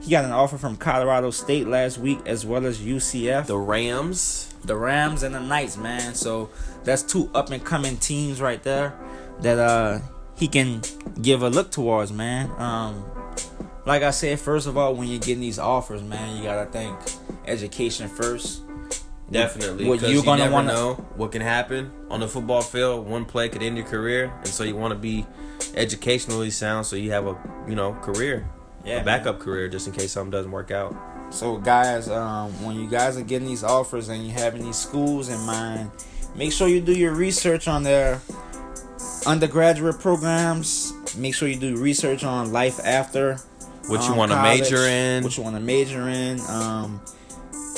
He 0.00 0.10
got 0.10 0.24
an 0.24 0.32
offer 0.32 0.58
from 0.58 0.76
Colorado 0.76 1.30
State 1.30 1.66
last 1.68 1.98
week 1.98 2.18
as 2.26 2.46
well 2.46 2.64
as 2.66 2.78
UCF. 2.78 3.46
The 3.46 3.58
Rams. 3.58 4.52
The 4.64 4.76
Rams 4.76 5.22
and 5.22 5.34
the 5.34 5.40
Knights, 5.40 5.76
man. 5.76 6.14
So 6.14 6.50
that's 6.84 7.02
two 7.02 7.30
up 7.34 7.50
and 7.50 7.64
coming 7.64 7.96
teams 7.96 8.40
right 8.40 8.62
there 8.62 8.98
that 9.40 9.58
uh 9.58 10.00
he 10.36 10.48
can 10.48 10.80
give 11.20 11.42
a 11.42 11.50
look 11.50 11.70
towards, 11.70 12.12
man. 12.12 12.50
Um, 12.58 13.04
like 13.90 14.04
I 14.04 14.12
said, 14.12 14.38
first 14.38 14.68
of 14.68 14.78
all, 14.78 14.94
when 14.94 15.08
you're 15.08 15.18
getting 15.18 15.40
these 15.40 15.58
offers, 15.58 16.00
man, 16.00 16.36
you 16.36 16.44
gotta 16.44 16.70
think 16.70 16.96
education 17.44 18.08
first. 18.08 18.62
Definitely, 19.28 19.88
what 19.88 20.00
you're 20.02 20.22
gonna 20.22 20.44
you 20.44 20.50
want 20.52 20.68
to 20.68 20.74
know 20.74 20.94
what 21.16 21.32
can 21.32 21.42
happen 21.42 21.90
on 22.08 22.20
the 22.20 22.28
football 22.28 22.62
field. 22.62 23.08
One 23.08 23.24
play 23.24 23.48
could 23.48 23.64
end 23.64 23.76
your 23.76 23.86
career, 23.86 24.32
and 24.38 24.46
so 24.46 24.62
you 24.62 24.76
want 24.76 24.92
to 24.92 24.98
be 24.98 25.26
educationally 25.74 26.50
sound, 26.50 26.86
so 26.86 26.94
you 26.94 27.10
have 27.10 27.26
a 27.26 27.36
you 27.66 27.74
know 27.74 27.94
career, 27.94 28.48
yeah, 28.84 29.00
a 29.00 29.04
backup 29.04 29.38
man. 29.38 29.44
career, 29.44 29.68
just 29.68 29.88
in 29.88 29.92
case 29.92 30.12
something 30.12 30.30
doesn't 30.30 30.52
work 30.52 30.70
out. 30.70 30.94
So, 31.30 31.56
guys, 31.56 32.08
um, 32.08 32.52
when 32.64 32.78
you 32.78 32.88
guys 32.88 33.16
are 33.16 33.22
getting 33.22 33.48
these 33.48 33.64
offers 33.64 34.08
and 34.08 34.24
you 34.24 34.30
having 34.30 34.62
these 34.62 34.78
schools 34.78 35.28
in 35.28 35.40
mind, 35.40 35.90
make 36.36 36.52
sure 36.52 36.68
you 36.68 36.80
do 36.80 36.96
your 36.96 37.12
research 37.12 37.66
on 37.66 37.82
their 37.82 38.22
undergraduate 39.26 39.98
programs. 39.98 40.92
Make 41.16 41.34
sure 41.34 41.48
you 41.48 41.58
do 41.58 41.76
research 41.76 42.22
on 42.22 42.52
life 42.52 42.78
after. 42.84 43.40
What 43.90 44.04
you 44.04 44.12
um, 44.12 44.16
want 44.16 44.30
to 44.30 44.42
major 44.42 44.76
in. 44.76 45.24
What 45.24 45.36
you 45.36 45.42
want 45.42 45.56
to 45.56 45.60
major 45.60 46.08
in. 46.08 46.40
Um, 46.48 47.00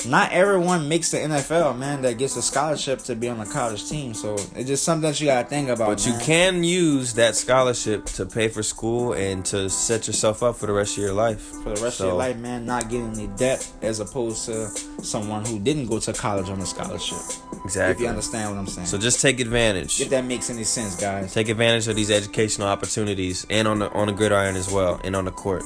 not 0.05 0.31
everyone 0.31 0.87
makes 0.89 1.11
the 1.11 1.17
NFL, 1.17 1.77
man, 1.77 2.01
that 2.01 2.17
gets 2.17 2.35
a 2.35 2.41
scholarship 2.41 2.99
to 3.03 3.15
be 3.15 3.29
on 3.29 3.39
a 3.39 3.45
college 3.45 3.87
team. 3.89 4.13
So 4.13 4.35
it's 4.55 4.67
just 4.67 4.83
something 4.83 5.09
that 5.09 5.19
you 5.19 5.27
gotta 5.27 5.47
think 5.47 5.69
about. 5.69 5.87
But 5.87 6.05
you 6.05 6.13
can 6.19 6.63
use 6.63 7.13
that 7.13 7.35
scholarship 7.35 8.05
to 8.05 8.25
pay 8.25 8.47
for 8.47 8.63
school 8.63 9.13
and 9.13 9.45
to 9.45 9.69
set 9.69 10.07
yourself 10.07 10.43
up 10.43 10.55
for 10.57 10.65
the 10.67 10.73
rest 10.73 10.97
of 10.97 11.03
your 11.03 11.13
life. 11.13 11.41
for 11.63 11.73
the 11.73 11.81
rest 11.81 11.99
of 11.99 12.07
your 12.07 12.15
life, 12.15 12.37
man, 12.37 12.65
not 12.65 12.89
getting 12.89 13.13
any 13.13 13.27
debt 13.37 13.69
as 13.81 13.99
opposed 13.99 14.45
to 14.45 14.67
someone 15.03 15.45
who 15.45 15.59
didn't 15.59 15.87
go 15.87 15.99
to 15.99 16.13
college 16.13 16.49
on 16.49 16.59
a 16.59 16.65
scholarship. 16.65 17.17
Exactly. 17.63 17.93
If 17.93 17.99
you 18.01 18.07
understand 18.07 18.51
what 18.51 18.59
I'm 18.59 18.67
saying. 18.67 18.87
So 18.87 18.97
just 18.97 19.21
take 19.21 19.39
advantage. 19.39 20.01
if 20.01 20.09
that 20.09 20.25
makes 20.25 20.49
any 20.49 20.63
sense, 20.65 20.95
guys. 20.99 21.33
Take 21.33 21.49
advantage 21.49 21.87
of 21.87 21.95
these 21.95 22.11
educational 22.11 22.67
opportunities 22.67 23.45
and 23.49 23.67
on 23.67 23.79
the 23.79 23.91
on 23.93 24.07
the 24.07 24.13
gridiron 24.13 24.55
as 24.55 24.69
well 24.71 24.99
and 25.03 25.15
on 25.15 25.25
the 25.25 25.31
court. 25.31 25.63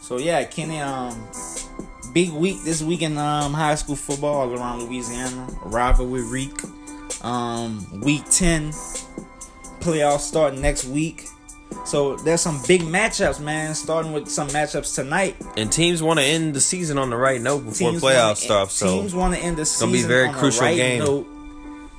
So 0.00 0.18
yeah, 0.18 0.44
Kenny, 0.44 0.80
um, 0.80 1.14
big 2.12 2.30
week 2.30 2.62
this 2.64 2.82
week 2.82 3.02
in 3.02 3.18
um 3.18 3.52
high 3.54 3.74
school 3.74 3.96
football 3.96 4.42
all 4.42 4.52
around 4.54 4.82
Louisiana. 4.82 5.46
Rivalry 5.64 6.28
week. 6.30 6.58
Um, 7.22 8.00
week 8.00 8.24
ten, 8.30 8.70
playoffs 9.80 10.20
start 10.20 10.54
next 10.54 10.84
week. 10.86 11.26
So 11.84 12.16
there's 12.16 12.40
some 12.40 12.60
big 12.68 12.82
matchups, 12.82 13.40
man. 13.40 13.74
Starting 13.74 14.12
with 14.12 14.28
some 14.28 14.48
matchups 14.48 14.94
tonight. 14.94 15.36
And 15.56 15.70
teams 15.70 16.02
want 16.02 16.18
to 16.20 16.24
end 16.24 16.54
the 16.54 16.60
season 16.60 16.98
on 16.98 17.10
the 17.10 17.16
right 17.16 17.40
note 17.40 17.60
before 17.64 17.90
Teams 17.90 18.02
playoffs 18.02 18.38
start. 18.38 18.70
So 18.70 19.00
teams 19.00 19.14
want 19.14 19.34
to 19.34 19.40
end 19.40 19.56
the 19.56 19.64
season 19.64 19.88
gonna 19.88 19.98
be 19.98 20.04
a 20.04 20.08
very 20.08 20.32
crucial 20.32 20.62
right 20.62 20.76
game. 20.76 20.98
Note. 21.00 21.26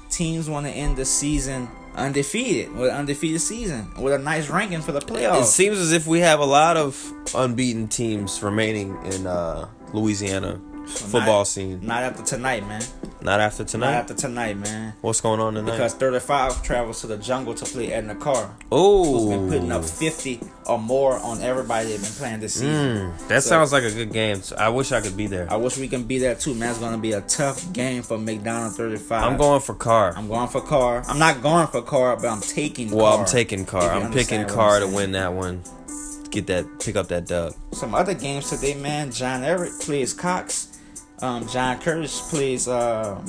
Teams 0.10 0.50
want 0.50 0.66
to 0.68 0.72
end 0.72 0.96
the 0.96 1.06
season 1.06 1.68
undefeated 1.96 2.74
with 2.76 2.90
an 2.90 2.98
undefeated 2.98 3.42
season 3.42 3.88
with 4.00 4.14
a 4.14 4.18
nice 4.18 4.50
ranking 4.50 4.82
for 4.82 4.92
the 4.92 5.00
playoffs. 5.00 5.42
it 5.44 5.46
seems 5.46 5.78
as 5.78 5.92
if 5.92 6.08
we 6.08 6.20
have 6.20 6.40
a 6.40 6.46
lot 6.46 6.76
of 6.76 7.14
unbeaten 7.36 7.88
teams 7.88 8.42
remaining 8.42 8.98
in 9.06 9.28
uh, 9.28 9.68
Louisiana 9.94 10.60
football 10.86 11.40
not, 11.40 11.48
scene. 11.48 11.80
Not 11.82 12.04
after 12.04 12.24
tonight, 12.24 12.68
man. 12.68 12.82
Not 13.22 13.40
after 13.40 13.64
tonight. 13.64 13.92
Not 13.92 13.94
after 13.96 14.14
tonight, 14.14 14.58
man. 14.58 14.94
What's 15.02 15.22
going 15.22 15.40
on 15.40 15.54
tonight? 15.54 15.72
Because 15.72 15.94
35 15.94 16.62
travels 16.64 17.02
to 17.02 17.08
the 17.08 17.18
jungle 17.18 17.54
to 17.54 17.66
play 17.66 17.94
Edna 17.94 18.16
Karr. 18.16 18.48
Who's 18.70 18.70
oh, 18.72 19.30
been 19.30 19.50
putting 19.50 19.72
up 19.72 19.86
50 19.86 20.42
or 20.66 20.78
more 20.78 21.18
on 21.20 21.42
everybody 21.42 21.90
that's 21.90 22.10
been 22.10 22.20
playing 22.20 22.40
this 22.42 22.56
season. 22.56 23.12
Mm, 23.12 23.28
that 23.30 23.44
So- 23.44 23.50
sounds 23.50 23.72
like 23.72 23.84
a 23.84 23.92
good 23.92 24.12
game. 24.12 24.42
So 24.42 24.56
I 24.58 24.70
wish 24.70 24.92
I 24.92 25.00
could 25.00 25.16
be 25.16 25.28
there. 25.28 25.48
I 25.50 25.56
wish 25.56 25.78
we 25.78 25.88
can 25.88 26.04
be 26.04 26.20
there 26.20 26.36
too, 26.36 26.54
man. 26.54 26.72
It's 26.72 26.80
gonna 26.80 26.98
be 26.98 27.14
a 27.14 27.22
tough 27.22 27.72
game 27.72 28.04
for 28.04 28.18
McDonogh 28.18 28.74
35. 28.74 29.24
I'm 29.24 29.38
going 29.38 29.62
for 29.62 29.76
Karr. 29.76 30.14
I'm 30.18 30.28
going 30.28 30.50
for 30.50 30.62
Karr. 30.62 31.04
I'm 31.08 31.20
not 31.20 31.42
going 31.42 31.68
for 31.68 31.82
Karr, 31.82 32.18
but 32.18 32.28
I'm 32.28 32.42
taking 32.42 32.92
well, 32.92 33.14
Karr. 33.14 33.20
I'm 33.20 33.26
taking 33.26 33.66
Karr. 33.66 33.90
I'm 33.90 34.12
picking 34.12 34.46
Karr 34.46 34.82
I'm 34.82 34.90
to 34.90 34.96
win 34.96 35.14
that 35.14 35.34
one. 35.34 35.64
Get 36.34 36.48
that, 36.48 36.66
pick 36.80 36.96
up 36.96 37.10
that 37.10 37.28
dub. 37.28 37.54
Some 37.74 37.94
other 37.94 38.16
games 38.16 38.50
today, 38.50 38.74
man. 38.74 39.12
John 39.12 39.42
Ehret 39.42 39.80
plays 39.86 40.16
Cox. 40.16 40.80
Um, 41.22 41.48
John 41.48 41.80
Curtis 41.80 42.28
plays 42.32 42.68
um 42.68 43.24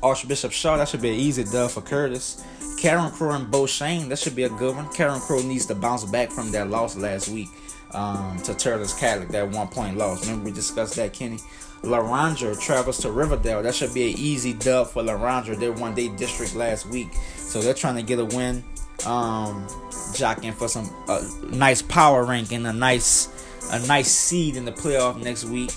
Archbishop 0.00 0.52
Shaw. 0.52 0.76
That 0.76 0.88
should 0.88 1.02
be 1.02 1.08
an 1.08 1.16
easy 1.16 1.42
dub 1.42 1.72
for 1.72 1.80
Curtis. 1.80 2.44
Carencro 2.80 3.34
and 3.34 3.50
Beau 3.50 3.64
Chene. 3.64 4.08
That 4.08 4.20
should 4.20 4.36
be 4.36 4.44
a 4.44 4.48
good 4.48 4.76
one. 4.76 4.86
Carencro 4.90 5.44
needs 5.44 5.66
to 5.66 5.74
bounce 5.74 6.04
back 6.04 6.30
from 6.30 6.52
that 6.52 6.70
loss 6.70 6.96
last 6.96 7.30
week 7.30 7.48
um, 7.94 8.40
to 8.42 8.52
Teurlings 8.52 8.96
Catholic, 8.96 9.30
that 9.30 9.50
one 9.50 9.66
point 9.66 9.96
loss. 9.96 10.24
Remember 10.24 10.50
we 10.50 10.52
discussed 10.52 10.94
that, 10.94 11.12
Kenny? 11.12 11.38
LaRondra 11.82 12.60
travels 12.60 12.98
to 12.98 13.10
Riverdale. 13.10 13.60
That 13.60 13.74
should 13.74 13.92
be 13.92 14.12
an 14.12 14.18
easy 14.18 14.52
dub 14.52 14.86
for 14.86 15.02
LaRondra. 15.02 15.58
They 15.58 15.70
won 15.70 15.96
their 15.96 16.14
district 16.16 16.54
last 16.54 16.86
week. 16.86 17.12
So 17.34 17.60
they're 17.60 17.74
trying 17.74 17.96
to 17.96 18.02
get 18.02 18.20
a 18.20 18.24
win. 18.24 18.62
Um, 19.06 19.66
jockeying 20.14 20.54
for 20.54 20.68
some 20.68 20.90
uh, 21.08 21.22
nice 21.50 21.82
power 21.82 22.24
ranking, 22.24 22.66
a 22.66 22.72
nice 22.72 23.28
a 23.72 23.86
nice 23.86 24.10
seed 24.10 24.56
in 24.56 24.64
the 24.64 24.72
playoff 24.72 25.22
next 25.22 25.44
week. 25.44 25.70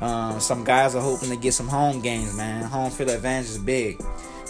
Um, 0.00 0.38
some 0.38 0.64
guys 0.64 0.94
are 0.94 1.02
hoping 1.02 1.30
to 1.30 1.36
get 1.36 1.54
some 1.54 1.68
home 1.68 2.00
games, 2.00 2.36
man. 2.36 2.64
Home 2.64 2.90
field 2.90 3.10
advantage 3.10 3.50
is 3.50 3.58
big. 3.58 4.00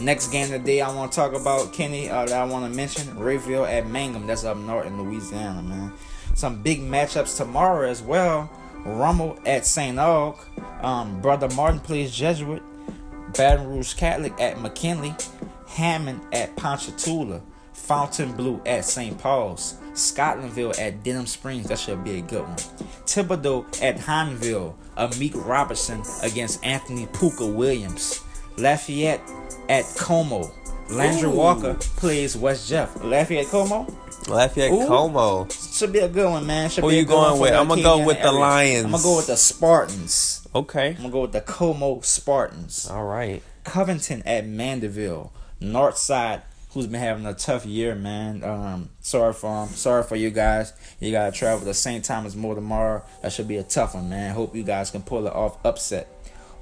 Next 0.01 0.29
game 0.29 0.49
today, 0.49 0.81
I 0.81 0.95
want 0.95 1.11
to 1.11 1.17
talk 1.17 1.33
about 1.33 1.73
Kenny. 1.73 2.09
Uh, 2.09 2.27
that 2.27 2.41
I 2.41 2.45
want 2.45 2.71
to 2.71 2.77
mention 2.77 3.07
Rayville 3.17 3.69
at 3.69 3.85
Mangham. 3.87 4.27
That's 4.27 4.45
up 4.45 4.57
north 4.57 4.87
in 4.87 5.03
Louisiana, 5.03 5.63
man. 5.63 5.93
Some 6.35 6.63
big 6.63 6.81
matchups 6.81 7.37
tomorrow 7.37 7.89
as 7.89 8.03
well. 8.03 8.51
Rummel 8.85 9.39
at 9.45 9.67
St. 9.67 9.97
Aug. 9.97 10.39
Um, 10.85 11.21
Brother 11.21 11.49
Martin 11.55 11.81
plays 11.81 12.15
Jesuit. 12.15 12.63
Baton 13.37 13.67
Rouge 13.67 13.95
Catholic 13.95 14.39
at 14.41 14.61
McKinley. 14.61 15.15
Hammond 15.67 16.21
at 16.33 16.55
Ponchatoula. 16.57 17.43
Fontainebleau 17.79 18.61
at 18.67 18.85
St. 18.85 19.19
Paul's. 19.19 19.77
Scotlandville 19.93 20.79
at 20.79 21.03
Denham 21.03 21.27
Springs. 21.27 21.69
That 21.69 21.79
should 21.79 22.05
be 22.05 22.19
a 22.19 22.23
good 22.23 22.43
one. 22.43 22.57
Thibodaux 23.07 23.83
at 23.83 23.97
Hahnville. 23.97 24.75
Amik 24.97 25.33
Robertson 25.47 26.03
against 26.23 26.65
Anthony 26.65 27.07
Puka 27.13 27.47
Williams. 27.47 28.23
Lafayette 28.57 29.21
at 29.69 29.85
Comeaux. 29.97 30.51
Landry 30.91 31.29
Ooh. 31.29 31.35
Walker 31.35 31.75
plays 31.75 32.37
West 32.37 32.69
Jeff. 32.69 33.03
Lafayette 33.05 33.47
Comeaux 33.47 33.87
Lafayette 34.29 34.73
Ooh. 34.73 34.87
Comeaux. 34.87 35.77
should 35.77 35.93
be 35.93 36.01
a 36.01 36.09
good 36.09 36.31
one, 36.31 36.47
man. 36.47 36.69
Should 36.71 36.85
Who 36.85 36.91
you 36.91 37.05
going 37.05 37.41
with? 37.41 37.53
I'ma 37.53 37.77
go 37.77 38.05
with 38.05 38.19
the 38.19 38.29
area. 38.29 38.39
Lions. 38.39 38.85
I'm 38.87 38.91
gonna 38.93 39.03
go 39.03 39.17
with 39.17 39.27
the 39.27 39.37
Spartans. 39.37 40.47
Okay. 40.55 40.89
I'm 40.91 40.97
gonna 40.97 41.11
go 41.11 41.21
with 41.23 41.33
the 41.33 41.41
Comeaux 41.41 42.05
Spartans. 42.05 42.89
All 42.91 43.05
right. 43.05 43.43
Covington 43.65 44.23
at 44.27 44.47
Mandeville. 44.47 45.33
Northside, 45.61 46.43
who's 46.73 46.87
been 46.87 47.01
having 47.01 47.27
a 47.27 47.35
tough 47.35 47.65
year, 47.67 47.95
man. 47.95 48.45
Um, 48.45 48.91
sorry 49.01 49.33
for 49.33 49.65
him. 49.65 49.69
Sorry 49.71 50.03
for 50.03 50.17
you 50.17 50.31
guys. 50.31 50.73
You 51.01 51.13
gotta 51.13 51.33
travel 51.33 51.65
the 51.65 51.75
same 51.75 52.03
time 52.03 52.27
as 52.27 52.37
more 52.37 52.55
tomorrow. 52.55 53.03
That 53.23 53.33
should 53.33 53.49
be 53.49 53.57
a 53.57 53.63
tough 53.63 53.95
one, 53.95 54.09
man. 54.09 54.35
Hope 54.35 54.55
you 54.55 54.63
guys 54.63 54.91
can 54.91 55.03
pull 55.03 55.27
it 55.27 55.33
off. 55.33 55.65
Upset. 55.65 56.09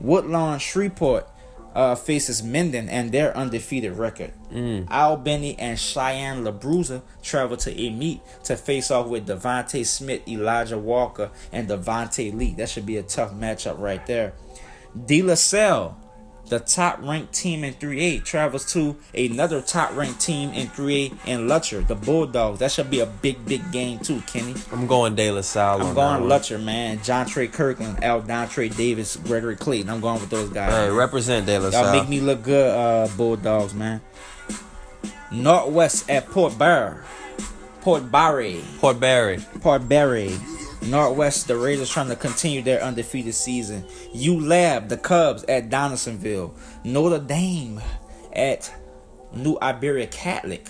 Woodlawn 0.00 0.58
Shreveport 0.58 1.28
uh, 1.74 1.94
faces 1.94 2.42
Minden 2.42 2.88
and 2.88 3.12
their 3.12 3.36
undefeated 3.36 3.92
record. 3.92 4.32
Mm. 4.50 4.90
Albany 4.90 5.58
and 5.58 5.78
Cheyenne 5.78 6.42
LaBruza 6.42 7.02
travel 7.22 7.58
to 7.58 7.70
Amite 7.70 8.22
to 8.44 8.56
face 8.56 8.90
off 8.90 9.08
with 9.08 9.28
Devontae 9.28 9.84
Smith, 9.84 10.26
Elijah 10.26 10.78
Walker, 10.78 11.30
and 11.52 11.68
Devontae 11.68 12.34
Lee. 12.34 12.54
That 12.54 12.70
should 12.70 12.86
be 12.86 12.96
a 12.96 13.02
tough 13.02 13.32
matchup 13.32 13.78
right 13.78 14.04
there. 14.06 14.32
De 15.04 15.20
La 15.20 15.34
Salle, 15.34 15.98
the 16.48 16.60
top 16.60 17.00
ranked 17.02 17.32
team 17.32 17.64
in 17.64 17.74
3A, 17.74 18.24
travels 18.24 18.70
to 18.72 18.96
another 19.14 19.60
top 19.60 19.94
ranked 19.96 20.20
team 20.20 20.50
in 20.50 20.68
3A 20.68 21.26
in 21.26 21.48
Lutcher, 21.48 21.86
the 21.86 21.94
Bulldogs. 21.94 22.60
That 22.60 22.70
should 22.72 22.90
be 22.90 23.00
a 23.00 23.06
big, 23.06 23.44
big 23.46 23.72
game 23.72 23.98
too, 23.98 24.20
Kenny. 24.22 24.54
I'm 24.72 24.86
going 24.86 25.14
De 25.14 25.30
La 25.30 25.40
Salle. 25.40 25.82
I'm 25.82 25.94
going. 25.94 26.22
Lutcher, 26.22 26.62
man. 26.62 27.02
John 27.02 27.26
Trey 27.26 27.48
Kirkland, 27.48 28.02
Al 28.02 28.22
Dontre 28.22 28.74
Davis, 28.76 29.16
Gregory 29.16 29.56
Clayton. 29.56 29.90
I'm 29.90 30.00
going 30.00 30.20
with 30.20 30.30
those 30.30 30.50
guys. 30.50 30.72
Hey, 30.72 30.90
represent 30.90 31.46
De 31.46 31.58
La 31.58 31.70
Salle. 31.70 31.84
Y'all 31.84 32.00
make 32.00 32.08
me 32.08 32.20
look 32.20 32.42
good, 32.42 32.70
uh, 32.70 33.08
Bulldogs, 33.16 33.74
man. 33.74 34.00
Northwest 35.32 36.08
at 36.08 36.26
Port 36.30 36.56
Barre. 36.56 37.02
Port 37.80 38.10
Barre. 38.10 38.60
Port 38.78 39.00
Barry. 39.00 39.38
Port 39.60 39.88
Barre. 39.88 40.30
Northwest, 40.82 41.48
the 41.48 41.56
Raiders 41.56 41.90
trying 41.90 42.08
to 42.08 42.16
continue 42.16 42.62
their 42.62 42.82
undefeated 42.82 43.34
season. 43.34 43.84
ULab, 44.14 44.88
the 44.88 44.96
Cubs 44.96 45.44
at 45.44 45.70
Donaldsonville. 45.70 46.54
Notre 46.84 47.18
Dame 47.18 47.80
at 48.32 48.72
New 49.34 49.58
Iberia 49.60 50.06
Catholic 50.06 50.68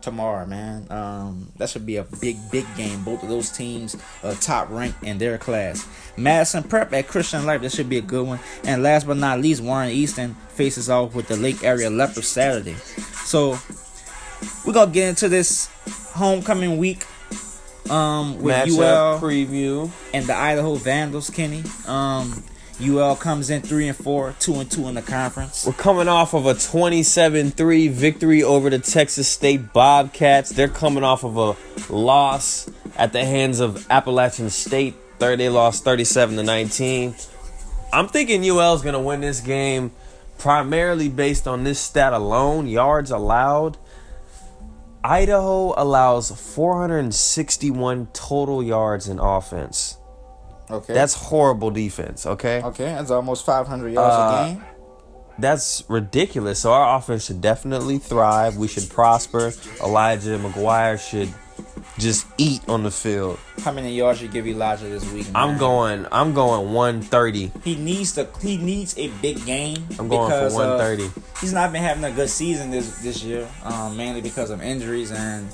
tomorrow, 0.00 0.46
man. 0.46 0.86
Um, 0.90 1.52
that 1.56 1.68
should 1.68 1.86
be 1.86 1.96
a 1.96 2.04
big, 2.04 2.38
big 2.50 2.64
game. 2.76 3.02
Both 3.04 3.22
of 3.22 3.28
those 3.28 3.50
teams 3.50 3.96
are 4.22 4.34
top 4.34 4.70
ranked 4.70 5.02
in 5.02 5.18
their 5.18 5.38
class. 5.38 5.86
Madison 6.16 6.62
Prep 6.62 6.92
at 6.92 7.08
Christian 7.08 7.44
Life. 7.46 7.62
That 7.62 7.72
should 7.72 7.88
be 7.88 7.98
a 7.98 8.02
good 8.02 8.26
one. 8.26 8.40
And 8.64 8.82
last 8.82 9.06
but 9.06 9.16
not 9.16 9.40
least, 9.40 9.62
Warren 9.62 9.90
Easton 9.90 10.34
faces 10.50 10.88
off 10.88 11.14
with 11.14 11.28
the 11.28 11.36
Lake 11.36 11.62
Area 11.62 11.90
Leopard 11.90 12.24
Saturday. 12.24 12.76
So 13.24 13.58
we're 14.64 14.72
gonna 14.72 14.90
get 14.90 15.08
into 15.10 15.28
this 15.28 15.68
homecoming 16.14 16.78
week 16.78 17.04
um, 17.90 18.40
with 18.42 18.54
Matchup 18.54 18.78
UL 18.78 19.20
preview. 19.20 19.90
and 20.12 20.26
the 20.26 20.34
Idaho 20.34 20.74
Vandals. 20.74 21.30
Kenny, 21.30 21.62
um, 21.86 22.42
UL 22.80 23.16
comes 23.16 23.50
in 23.50 23.62
three 23.62 23.88
and 23.88 23.96
four, 23.96 24.34
two 24.38 24.54
and 24.54 24.70
two 24.70 24.86
in 24.88 24.94
the 24.94 25.02
conference. 25.02 25.66
We're 25.66 25.72
coming 25.72 26.08
off 26.08 26.34
of 26.34 26.46
a 26.46 26.54
27-3 26.54 27.90
victory 27.90 28.42
over 28.42 28.70
the 28.70 28.78
Texas 28.78 29.28
State 29.28 29.72
Bobcats. 29.72 30.50
They're 30.50 30.68
coming 30.68 31.02
off 31.02 31.24
of 31.24 31.36
a 31.36 31.92
loss 31.92 32.70
at 32.96 33.12
the 33.12 33.24
hands 33.24 33.60
of 33.60 33.90
Appalachian 33.90 34.50
State. 34.50 34.94
Third, 35.18 35.40
they 35.40 35.48
lost 35.48 35.82
37 35.84 36.36
to 36.36 36.42
19. 36.44 37.14
I'm 37.92 38.08
thinking 38.08 38.48
UL 38.48 38.74
is 38.74 38.82
going 38.82 38.92
to 38.92 39.00
win 39.00 39.20
this 39.20 39.40
game 39.40 39.90
primarily 40.38 41.08
based 41.08 41.48
on 41.48 41.64
this 41.64 41.80
stat 41.80 42.12
alone, 42.12 42.68
yards 42.68 43.10
allowed. 43.10 43.76
Idaho 45.04 45.74
allows 45.80 46.30
461 46.54 48.08
total 48.12 48.62
yards 48.62 49.08
in 49.08 49.18
offense. 49.18 49.96
Okay, 50.70 50.92
That's 50.92 51.14
horrible 51.14 51.70
defense, 51.70 52.26
okay? 52.26 52.60
okay. 52.62 52.84
That's 52.92 53.10
almost 53.10 53.46
500 53.46 53.88
yards 53.92 54.14
Uh, 54.14 54.20
a 54.20 54.48
game. 54.54 54.64
That's 55.38 55.82
ridiculous. 55.88 56.58
So 56.58 56.72
our 56.72 56.98
offense 56.98 57.24
should 57.24 57.40
definitely 57.40 57.98
thrive. 57.98 58.56
We 58.56 58.68
should 58.68 58.90
prosper. 58.90 59.52
Elijah 59.82 60.36
McGuire 60.38 60.98
should 60.98 61.32
just 61.98 62.26
eat 62.38 62.60
on 62.68 62.82
the 62.82 62.90
field. 62.90 63.38
How 63.62 63.72
many 63.72 63.94
yards 63.94 64.22
you 64.22 64.28
give 64.28 64.46
Elijah 64.46 64.88
this 64.88 65.10
week? 65.12 65.26
Man? 65.32 65.36
I'm 65.36 65.58
going. 65.58 66.06
I'm 66.12 66.34
going 66.34 66.72
130. 66.72 67.52
He 67.64 67.76
needs 67.76 68.12
to. 68.12 68.28
He 68.40 68.56
needs 68.56 68.96
a 68.98 69.08
big 69.22 69.44
game. 69.44 69.86
I'm 69.98 70.08
going 70.08 70.30
for 70.30 70.54
130. 70.54 71.10
he's 71.40 71.52
not 71.52 71.72
been 71.72 71.82
having 71.82 72.04
a 72.04 72.12
good 72.12 72.30
season 72.30 72.70
this 72.70 73.02
this 73.02 73.22
year, 73.22 73.48
um, 73.64 73.96
mainly 73.96 74.20
because 74.20 74.50
of 74.50 74.62
injuries 74.62 75.10
and 75.10 75.48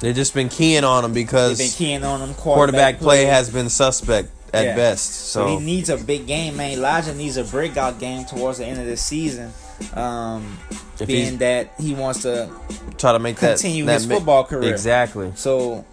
they've 0.00 0.14
just 0.14 0.34
been 0.34 0.48
keying 0.48 0.84
on 0.84 1.04
him 1.04 1.12
because 1.12 1.58
they've 1.58 1.68
been 1.68 1.76
keying 1.76 2.04
on 2.04 2.20
him. 2.20 2.34
Quarterback, 2.34 2.98
quarterback 2.98 2.98
play, 2.98 3.24
play 3.24 3.24
has 3.24 3.50
been 3.50 3.68
suspect 3.68 4.30
at 4.52 4.64
yeah. 4.64 4.76
best. 4.76 5.04
So. 5.30 5.46
so 5.46 5.58
he 5.58 5.64
needs 5.64 5.90
a 5.90 5.96
big 5.96 6.26
game, 6.26 6.56
man. 6.56 6.72
Elijah 6.72 7.14
needs 7.14 7.36
a 7.36 7.44
breakout 7.44 7.98
game 7.98 8.24
towards 8.24 8.58
the 8.58 8.66
end 8.66 8.80
of 8.80 8.86
the 8.86 8.96
season. 8.96 9.52
Um, 9.94 10.58
being 11.06 11.38
that 11.38 11.72
he 11.78 11.94
wants 11.94 12.22
to 12.22 12.50
try 12.96 13.12
to 13.12 13.18
make 13.18 13.36
continue 13.36 13.84
that, 13.86 13.94
his 13.94 14.06
football 14.06 14.44
career. 14.44 14.72
Exactly. 14.72 15.32
So 15.36 15.84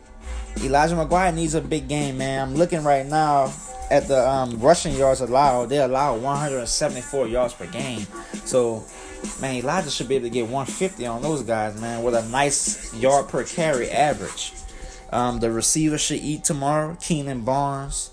Elijah 0.61 0.95
McGuire 0.95 1.33
needs 1.33 1.53
a 1.53 1.61
big 1.61 1.87
game, 1.87 2.17
man. 2.17 2.49
I'm 2.49 2.55
looking 2.55 2.83
right 2.83 3.05
now 3.05 3.53
at 3.91 4.07
the 4.07 4.27
um, 4.27 4.59
rushing 4.59 4.95
yards 4.95 5.21
allowed. 5.21 5.69
They 5.69 5.77
allow 5.77 6.15
174 6.17 7.27
yards 7.27 7.53
per 7.53 7.67
game. 7.67 8.07
So, 8.45 8.83
man, 9.41 9.55
Elijah 9.55 9.91
should 9.91 10.07
be 10.07 10.15
able 10.15 10.25
to 10.25 10.29
get 10.29 10.43
150 10.43 11.05
on 11.05 11.21
those 11.21 11.43
guys, 11.43 11.79
man, 11.79 12.03
with 12.03 12.15
a 12.15 12.27
nice 12.29 12.93
yard 12.95 13.27
per 13.27 13.43
carry 13.43 13.91
average. 13.91 14.53
Um, 15.11 15.39
the 15.39 15.51
receiver 15.51 15.97
should 15.97 16.19
eat 16.19 16.43
tomorrow. 16.43 16.97
Keenan 16.99 17.41
Barnes. 17.41 18.11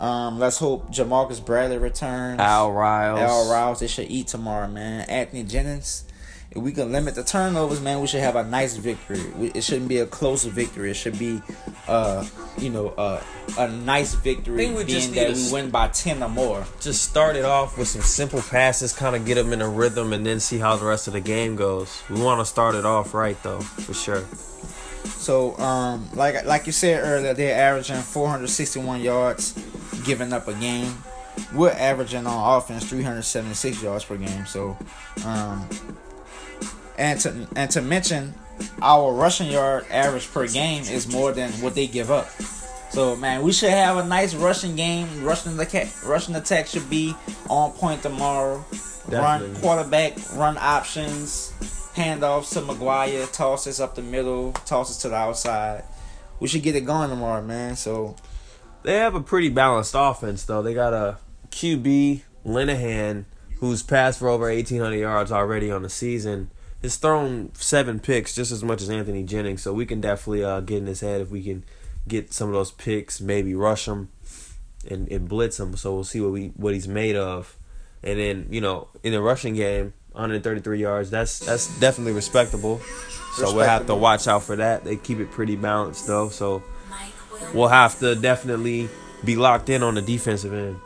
Um, 0.00 0.38
let's 0.38 0.58
hope 0.58 0.90
Jamarcus 0.90 1.44
Bradley 1.44 1.78
returns. 1.78 2.40
Al 2.40 2.72
Riles. 2.72 3.20
Al 3.20 3.50
Riles. 3.50 3.80
They 3.80 3.86
should 3.86 4.10
eat 4.10 4.26
tomorrow, 4.28 4.68
man. 4.68 5.08
Anthony 5.08 5.44
Jennings. 5.44 6.04
If 6.50 6.62
we 6.62 6.72
can 6.72 6.92
limit 6.92 7.14
the 7.14 7.24
turnovers, 7.24 7.80
man, 7.80 8.00
we 8.00 8.06
should 8.06 8.20
have 8.20 8.36
a 8.36 8.44
nice 8.44 8.76
victory. 8.76 9.20
It 9.54 9.62
shouldn't 9.62 9.88
be 9.88 9.98
a 9.98 10.06
close 10.06 10.44
victory. 10.44 10.90
It 10.90 10.94
should 10.94 11.18
be, 11.18 11.42
uh, 11.88 12.26
you 12.56 12.70
know, 12.70 12.88
uh, 12.90 13.22
a 13.58 13.68
nice 13.68 14.14
victory. 14.14 14.70
we 14.70 14.84
being 14.84 15.12
that 15.12 15.34
we 15.34 15.52
win 15.52 15.70
by 15.70 15.88
ten 15.88 16.22
or 16.22 16.28
more. 16.28 16.64
Just 16.80 17.02
start 17.02 17.36
it 17.36 17.44
off 17.44 17.76
with 17.76 17.88
some 17.88 18.00
simple 18.00 18.40
passes, 18.40 18.94
kind 18.94 19.16
of 19.16 19.26
get 19.26 19.34
them 19.34 19.52
in 19.52 19.60
a 19.60 19.68
rhythm, 19.68 20.12
and 20.12 20.24
then 20.24 20.40
see 20.40 20.58
how 20.58 20.76
the 20.76 20.86
rest 20.86 21.08
of 21.08 21.12
the 21.12 21.20
game 21.20 21.56
goes. 21.56 22.02
We 22.08 22.22
want 22.22 22.40
to 22.40 22.46
start 22.46 22.74
it 22.74 22.86
off 22.86 23.12
right, 23.12 23.36
though, 23.42 23.60
for 23.60 23.92
sure. 23.92 24.24
So, 25.04 25.56
um, 25.58 26.08
like 26.14 26.44
like 26.46 26.66
you 26.66 26.72
said 26.72 27.02
earlier, 27.02 27.34
they're 27.34 27.58
averaging 27.58 27.96
461 27.96 29.00
yards, 29.00 29.52
giving 30.06 30.32
up 30.32 30.48
a 30.48 30.54
game. 30.54 30.94
We're 31.52 31.70
averaging 31.72 32.26
on 32.26 32.58
offense 32.58 32.88
376 32.88 33.82
yards 33.82 34.04
per 34.04 34.16
game. 34.16 34.46
So, 34.46 34.76
um, 35.24 35.68
and 36.96 37.20
to 37.20 37.46
and 37.56 37.70
to 37.72 37.82
mention, 37.82 38.34
our 38.80 39.12
rushing 39.12 39.50
yard 39.50 39.84
average 39.90 40.30
per 40.32 40.46
game 40.46 40.82
is 40.84 41.12
more 41.12 41.32
than 41.32 41.50
what 41.60 41.74
they 41.74 41.86
give 41.86 42.10
up. 42.10 42.30
So 42.90 43.16
man, 43.16 43.42
we 43.42 43.52
should 43.52 43.70
have 43.70 43.98
a 43.98 44.06
nice 44.06 44.34
rushing 44.34 44.76
game. 44.76 45.22
Rushing 45.22 45.56
the 45.56 45.66
cat 45.66 45.94
rushing 46.06 46.34
attack 46.34 46.66
should 46.68 46.88
be 46.88 47.14
on 47.50 47.72
point 47.72 48.02
tomorrow. 48.02 48.64
Definitely. 49.10 49.50
Run 49.50 49.60
quarterback, 49.60 50.14
run 50.34 50.56
options, 50.58 51.52
handoffs 51.94 52.52
to 52.54 52.60
McGuire, 52.60 53.30
tosses 53.32 53.80
up 53.80 53.94
the 53.94 54.02
middle, 54.02 54.52
tosses 54.64 54.96
to 54.98 55.10
the 55.10 55.16
outside. 55.16 55.84
We 56.40 56.48
should 56.48 56.62
get 56.62 56.74
it 56.76 56.82
going 56.82 57.10
tomorrow, 57.10 57.42
man. 57.42 57.76
So 57.76 58.16
they 58.86 58.98
have 58.98 59.16
a 59.16 59.20
pretty 59.20 59.48
balanced 59.48 59.94
offense 59.96 60.44
though. 60.44 60.62
They 60.62 60.72
got 60.72 60.94
a 60.94 61.18
QB 61.50 62.22
Linehan 62.46 63.24
who's 63.58 63.82
passed 63.82 64.20
for 64.20 64.28
over 64.28 64.46
1800 64.46 64.96
yards 64.96 65.32
already 65.32 65.70
on 65.70 65.82
the 65.82 65.90
season 65.90 66.50
has 66.82 66.96
thrown 66.96 67.50
seven 67.54 67.98
picks 67.98 68.34
just 68.34 68.52
as 68.52 68.62
much 68.62 68.80
as 68.80 68.88
Anthony 68.88 69.24
Jennings, 69.24 69.62
so 69.62 69.72
we 69.72 69.86
can 69.86 70.00
definitely 70.00 70.44
uh, 70.44 70.60
get 70.60 70.78
in 70.78 70.86
his 70.86 71.00
head 71.00 71.20
if 71.20 71.30
we 71.30 71.42
can 71.42 71.64
get 72.06 72.32
some 72.32 72.48
of 72.48 72.54
those 72.54 72.70
picks, 72.70 73.20
maybe 73.20 73.54
rush 73.54 73.88
him 73.88 74.08
and, 74.88 75.10
and 75.10 75.28
blitz 75.28 75.58
him. 75.58 75.76
So 75.76 75.92
we'll 75.94 76.04
see 76.04 76.20
what 76.20 76.30
we 76.30 76.52
what 76.56 76.74
he's 76.74 76.86
made 76.86 77.16
of. 77.16 77.56
And 78.04 78.20
then 78.20 78.46
you 78.50 78.60
know 78.60 78.88
in 79.02 79.12
the 79.12 79.20
rushing 79.20 79.54
game, 79.54 79.94
133 80.12 80.80
yards. 80.80 81.10
That's 81.10 81.40
that's 81.40 81.78
definitely 81.80 82.12
respectable. 82.12 82.80
So 83.34 83.54
we'll 83.54 83.66
have 83.66 83.86
to 83.86 83.94
watch 83.94 84.28
out 84.28 84.44
for 84.44 84.56
that. 84.56 84.84
They 84.84 84.96
keep 84.96 85.18
it 85.18 85.30
pretty 85.30 85.56
balanced 85.56 86.06
though, 86.06 86.28
so 86.28 86.62
we'll 87.54 87.68
have 87.68 87.98
to 88.00 88.14
definitely 88.14 88.88
be 89.24 89.36
locked 89.36 89.68
in 89.68 89.82
on 89.82 89.94
the 89.94 90.02
defensive 90.02 90.52
end. 90.52 90.80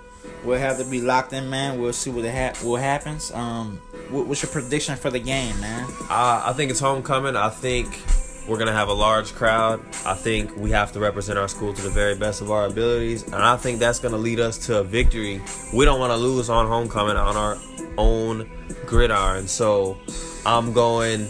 We'll 0.45 0.59
have 0.59 0.79
to 0.79 0.85
be 0.85 1.01
locked 1.01 1.33
in, 1.33 1.51
man. 1.51 1.81
We'll 1.81 1.93
see 1.93 2.11
what 2.11 2.25
ha- 2.25 2.55
what 2.63 2.81
happens. 2.81 3.31
Um, 3.33 3.79
what's 4.11 4.43
your 4.43 4.51
prediction 4.51 4.97
for 4.97 5.11
the 5.11 5.19
game, 5.19 5.59
man? 5.61 5.85
Uh, 6.09 6.43
I 6.47 6.53
think 6.55 6.71
it's 6.71 6.81
homecoming. 6.81 7.37
I 7.37 7.51
think 7.51 8.01
we're 8.49 8.59
gonna 8.59 8.73
have 8.73 8.89
a 8.89 8.93
large 8.95 9.35
crowd. 9.35 9.81
I 10.07 10.15
think 10.15 10.57
we 10.57 10.71
have 10.71 10.93
to 10.93 11.01
represent 11.01 11.39
our 11.39 11.47
school 11.49 11.75
to 11.75 11.83
the 11.83 11.91
very 11.91 12.15
best 12.17 12.41
of 12.41 12.51
our 12.51 12.67
abilities, 12.67 13.23
and 13.25 13.35
I 13.37 13.57
think 13.57 13.81
that's 13.81 13.99
gonna 13.99 14.17
lead 14.17 14.41
us 14.41 14.57
to 14.67 14.79
a 14.79 14.85
victory. 14.85 15.43
We 15.75 15.85
don't 15.85 16.01
want 16.01 16.13
to 16.13 16.17
lose 16.17 16.49
on 16.49 16.67
homecoming 16.67 17.17
on 17.17 17.37
our 17.37 17.59
own 17.99 18.51
gridiron. 18.87 19.47
So 19.47 19.99
I'm 20.47 20.73
going 20.73 21.29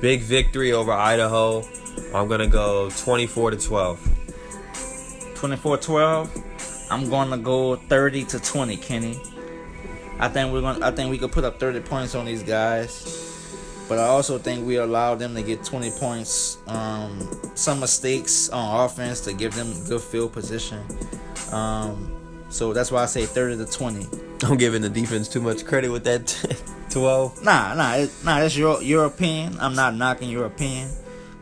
big 0.00 0.20
victory 0.20 0.72
over 0.72 0.92
Idaho. 0.92 1.64
I'm 2.14 2.28
gonna 2.28 2.46
go 2.46 2.90
24 2.90 3.52
to 3.52 3.56
12. 3.56 4.19
24 5.40 5.78
12. 5.78 6.86
I'm 6.90 7.08
going 7.08 7.30
to 7.30 7.38
go 7.38 7.76
30 7.76 8.24
to 8.26 8.38
20, 8.38 8.76
Kenny. 8.76 9.18
I 10.18 10.28
think 10.28 10.52
we're 10.52 10.60
gonna 10.60 10.86
I 10.86 10.90
think 10.90 11.10
we 11.10 11.16
could 11.16 11.32
put 11.32 11.44
up 11.44 11.58
30 11.58 11.80
points 11.80 12.14
on 12.14 12.26
these 12.26 12.42
guys. 12.42 13.26
But 13.88 13.98
I 13.98 14.04
also 14.04 14.38
think 14.38 14.66
we 14.66 14.76
allow 14.76 15.14
them 15.14 15.34
to 15.34 15.42
get 15.42 15.64
20 15.64 15.92
points. 15.92 16.58
Um, 16.66 17.26
some 17.54 17.80
mistakes 17.80 18.50
on 18.50 18.84
offense 18.84 19.22
to 19.22 19.32
give 19.32 19.54
them 19.54 19.72
good 19.88 20.02
field 20.02 20.34
position. 20.34 20.84
Um, 21.50 22.14
so 22.50 22.74
that's 22.74 22.92
why 22.92 23.02
I 23.02 23.06
say 23.06 23.24
30 23.24 23.64
to 23.64 23.66
20. 23.66 24.06
I'm 24.44 24.58
giving 24.58 24.82
the 24.82 24.90
defense 24.90 25.26
too 25.26 25.40
much 25.40 25.64
credit 25.64 25.90
with 25.90 26.04
that 26.04 26.28
12. 26.90 27.42
Nah, 27.42 27.74
nah, 27.74 27.94
it, 27.94 28.10
nah. 28.22 28.40
That's 28.40 28.54
your 28.54 28.82
your 28.82 29.06
opinion. 29.06 29.56
I'm 29.58 29.74
not 29.74 29.94
knocking 29.94 30.28
your 30.28 30.44
opinion 30.44 30.90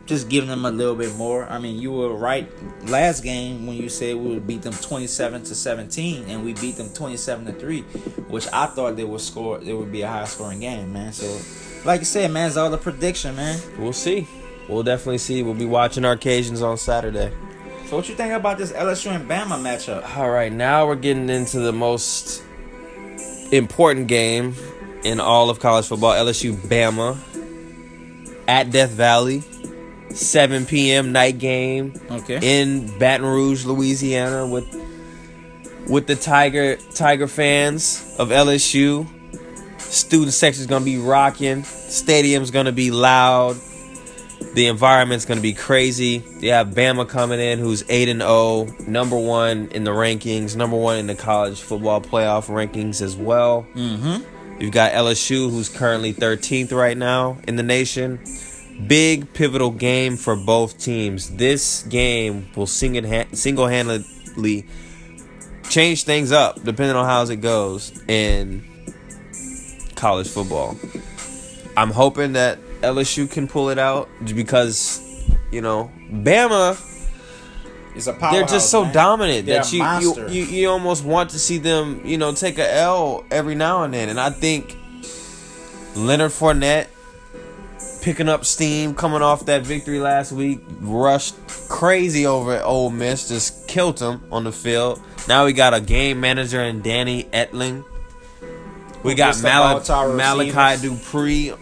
just 0.09 0.27
giving 0.27 0.49
them 0.49 0.65
a 0.65 0.71
little 0.71 0.95
bit 0.95 1.15
more. 1.15 1.47
I 1.47 1.59
mean, 1.59 1.79
you 1.79 1.91
were 1.91 2.13
right 2.15 2.49
last 2.89 3.23
game 3.23 3.67
when 3.67 3.77
you 3.77 3.89
said 3.89 4.15
we 4.15 4.29
would 4.31 4.47
beat 4.47 4.63
them 4.63 4.73
27 4.73 5.43
to 5.43 5.55
17, 5.55 6.25
and 6.27 6.43
we 6.43 6.53
beat 6.53 6.77
them 6.77 6.89
27 6.89 7.45
to 7.45 7.53
3, 7.53 7.81
which 8.27 8.47
I 8.51 8.65
thought 8.65 8.95
they 8.95 9.03
would 9.03 9.21
score. 9.21 9.61
It 9.63 9.73
would 9.73 9.91
be 9.91 10.01
a 10.01 10.07
high 10.07 10.25
scoring 10.25 10.61
game, 10.61 10.91
man. 10.91 11.13
So, 11.13 11.39
like 11.85 12.01
you 12.01 12.05
said, 12.05 12.31
man, 12.31 12.47
it's 12.47 12.57
all 12.57 12.71
the 12.71 12.77
prediction, 12.77 13.35
man. 13.35 13.59
We'll 13.77 13.93
see. 13.93 14.27
We'll 14.67 14.83
definitely 14.83 15.19
see. 15.19 15.43
We'll 15.43 15.53
be 15.53 15.65
watching 15.65 16.03
our 16.03 16.13
occasions 16.13 16.63
on 16.63 16.77
Saturday. 16.77 17.31
So, 17.85 17.95
what 17.95 18.09
you 18.09 18.15
think 18.15 18.33
about 18.33 18.57
this 18.57 18.71
LSU 18.71 19.15
and 19.15 19.29
Bama 19.29 19.61
matchup? 19.61 20.17
All 20.17 20.31
right, 20.31 20.51
now 20.51 20.87
we're 20.87 20.95
getting 20.95 21.29
into 21.29 21.59
the 21.59 21.71
most 21.71 22.43
important 23.51 24.07
game 24.07 24.55
in 25.03 25.19
all 25.19 25.51
of 25.51 25.59
college 25.59 25.85
football. 25.85 26.13
LSU 26.13 26.53
Bama 26.53 27.15
at 28.47 28.71
Death 28.71 28.89
Valley. 28.89 29.43
7 30.11 30.65
p.m. 30.65 31.11
night 31.11 31.37
game. 31.37 31.93
Okay. 32.09 32.39
In 32.41 32.97
Baton 32.97 33.25
Rouge, 33.25 33.65
Louisiana, 33.65 34.47
with 34.47 34.67
with 35.87 36.07
the 36.07 36.15
Tiger 36.15 36.77
Tiger 36.93 37.27
fans 37.27 38.15
of 38.17 38.29
LSU. 38.29 39.07
Student 39.79 40.33
section's 40.33 40.67
gonna 40.67 40.85
be 40.85 40.97
rocking. 40.97 41.63
Stadium's 41.63 42.51
gonna 42.51 42.71
be 42.71 42.91
loud. 42.91 43.57
The 44.53 44.67
environment's 44.67 45.25
gonna 45.25 45.41
be 45.41 45.53
crazy. 45.53 46.23
You 46.39 46.51
have 46.51 46.69
Bama 46.69 47.07
coming 47.07 47.39
in, 47.39 47.59
who's 47.59 47.83
eight 47.89 48.07
and 48.07 48.21
zero, 48.21 48.31
oh, 48.31 48.75
number 48.87 49.17
one 49.17 49.69
in 49.69 49.83
the 49.83 49.91
rankings, 49.91 50.55
number 50.55 50.77
one 50.77 50.97
in 50.99 51.07
the 51.07 51.15
college 51.15 51.61
football 51.61 52.01
playoff 52.01 52.47
rankings 52.47 53.01
as 53.01 53.15
well. 53.15 53.65
Mm-hmm. 53.73 54.61
You've 54.61 54.73
got 54.73 54.91
LSU, 54.91 55.49
who's 55.49 55.69
currently 55.69 56.13
13th 56.13 56.73
right 56.73 56.97
now 56.97 57.37
in 57.47 57.55
the 57.55 57.63
nation 57.63 58.19
big 58.87 59.33
pivotal 59.33 59.71
game 59.71 60.17
for 60.17 60.35
both 60.35 60.77
teams. 60.77 61.35
This 61.35 61.83
game 61.83 62.49
will 62.55 62.67
single 62.67 63.67
handedly 63.67 64.65
change 65.69 66.03
things 66.03 66.31
up 66.31 66.63
depending 66.63 66.95
on 66.95 67.05
how 67.05 67.23
it 67.23 67.41
goes 67.41 68.01
in 68.07 68.63
college 69.95 70.27
football. 70.27 70.77
I'm 71.77 71.91
hoping 71.91 72.33
that 72.33 72.59
LSU 72.81 73.29
can 73.29 73.47
pull 73.47 73.69
it 73.69 73.77
out 73.77 74.09
because 74.33 75.01
you 75.51 75.61
know 75.61 75.91
Bama. 76.09 76.85
Is 77.95 78.07
a 78.07 78.13
power. 78.13 78.31
They're 78.31 78.47
just 78.47 78.69
so 78.69 78.83
man. 78.83 78.93
dominant 78.93 79.45
They're 79.47 79.63
that 79.63 79.73
you, 79.73 79.83
you, 79.99 80.29
you 80.29 80.43
you 80.45 80.69
almost 80.69 81.03
want 81.03 81.31
to 81.31 81.39
see 81.39 81.57
them 81.57 82.01
you 82.05 82.17
know 82.17 82.33
take 82.33 82.59
a 82.59 82.73
L 82.73 83.25
every 83.31 83.55
now 83.55 83.83
and 83.83 83.93
then, 83.93 84.09
and 84.09 84.19
I 84.19 84.29
think 84.29 84.77
Leonard 85.95 86.31
Fournette 86.31 86.87
picking 88.01 88.29
up 88.29 88.45
steam 88.45 88.95
coming 88.95 89.21
off 89.21 89.45
that 89.45 89.63
victory 89.63 89.99
last 89.99 90.31
week. 90.31 90.61
Rushed 90.79 91.35
crazy 91.67 92.25
over 92.25 92.55
at 92.55 92.63
Ole 92.63 92.89
Miss, 92.89 93.29
just 93.29 93.67
killed 93.67 93.99
him 93.99 94.21
on 94.31 94.43
the 94.43 94.51
field. 94.51 95.01
Now 95.27 95.45
we 95.45 95.53
got 95.53 95.73
a 95.73 95.81
game 95.81 96.19
manager 96.19 96.61
in 96.61 96.81
Danny 96.81 97.25
Etling. 97.25 97.83
We 99.03 99.15
got 99.15 99.41
Mal- 99.41 99.81
Malachi 100.15 100.81
Dupree 100.81 101.53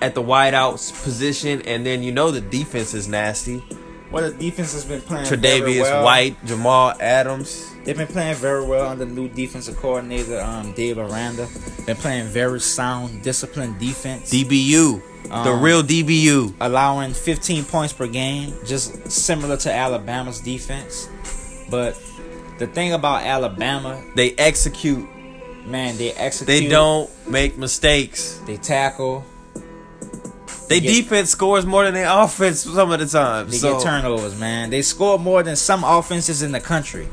at 0.00 0.14
the 0.14 0.22
wideouts 0.22 1.02
position, 1.04 1.62
and 1.62 1.84
then 1.84 2.02
you 2.02 2.12
know 2.12 2.30
the 2.30 2.40
defense 2.40 2.94
is 2.94 3.06
nasty. 3.08 3.62
Well, 4.10 4.30
the 4.30 4.36
defense 4.36 4.72
has 4.74 4.84
been 4.84 5.00
playing 5.00 5.26
Tre'Davious 5.26 5.82
well. 5.82 6.04
White, 6.04 6.44
Jamal 6.44 6.94
Adams. 7.00 7.71
They've 7.84 7.96
been 7.96 8.06
playing 8.06 8.36
very 8.36 8.64
well 8.64 8.88
under 8.88 9.04
new 9.04 9.28
defensive 9.28 9.76
coordinator 9.76 10.40
um, 10.40 10.72
Dave 10.72 10.98
Aranda. 10.98 11.48
Been 11.84 11.96
playing 11.96 12.28
very 12.28 12.60
sound, 12.60 13.22
disciplined 13.22 13.78
defense. 13.80 14.30
DBU, 14.32 15.02
the 15.24 15.34
Um, 15.34 15.60
real 15.60 15.82
DBU. 15.82 16.54
allowing 16.60 17.12
15 17.12 17.64
points 17.64 17.92
per 17.92 18.06
game, 18.06 18.54
just 18.64 19.10
similar 19.10 19.56
to 19.58 19.72
Alabama's 19.72 20.40
defense. 20.40 21.08
But 21.70 21.96
the 22.58 22.68
thing 22.68 22.92
about 22.92 23.22
Alabama, 23.24 24.00
They 24.14 24.32
execute. 24.38 25.08
man, 25.66 25.96
they 25.98 26.12
execute. 26.12 26.46
They 26.46 26.68
don't 26.68 27.10
make 27.28 27.58
mistakes. 27.58 28.38
They 28.46 28.58
tackle. 28.58 29.24
They 30.68 30.78
get- 30.80 30.88
defense 30.94 31.30
scores 31.30 31.66
more 31.66 31.84
than 31.84 31.94
their 31.94 32.08
offense 32.08 32.60
some 32.60 32.92
of 32.92 33.00
the 33.00 33.06
time. 33.06 33.50
They 33.50 33.56
so 33.58 33.74
get 33.74 33.82
turnovers, 33.82 34.38
man. 34.38 34.70
They 34.70 34.82
score 34.82 35.18
more 35.18 35.42
than 35.42 35.56
some 35.56 35.82
offenses 35.82 36.42
in 36.42 36.52
the 36.52 36.60
country. 36.60 37.08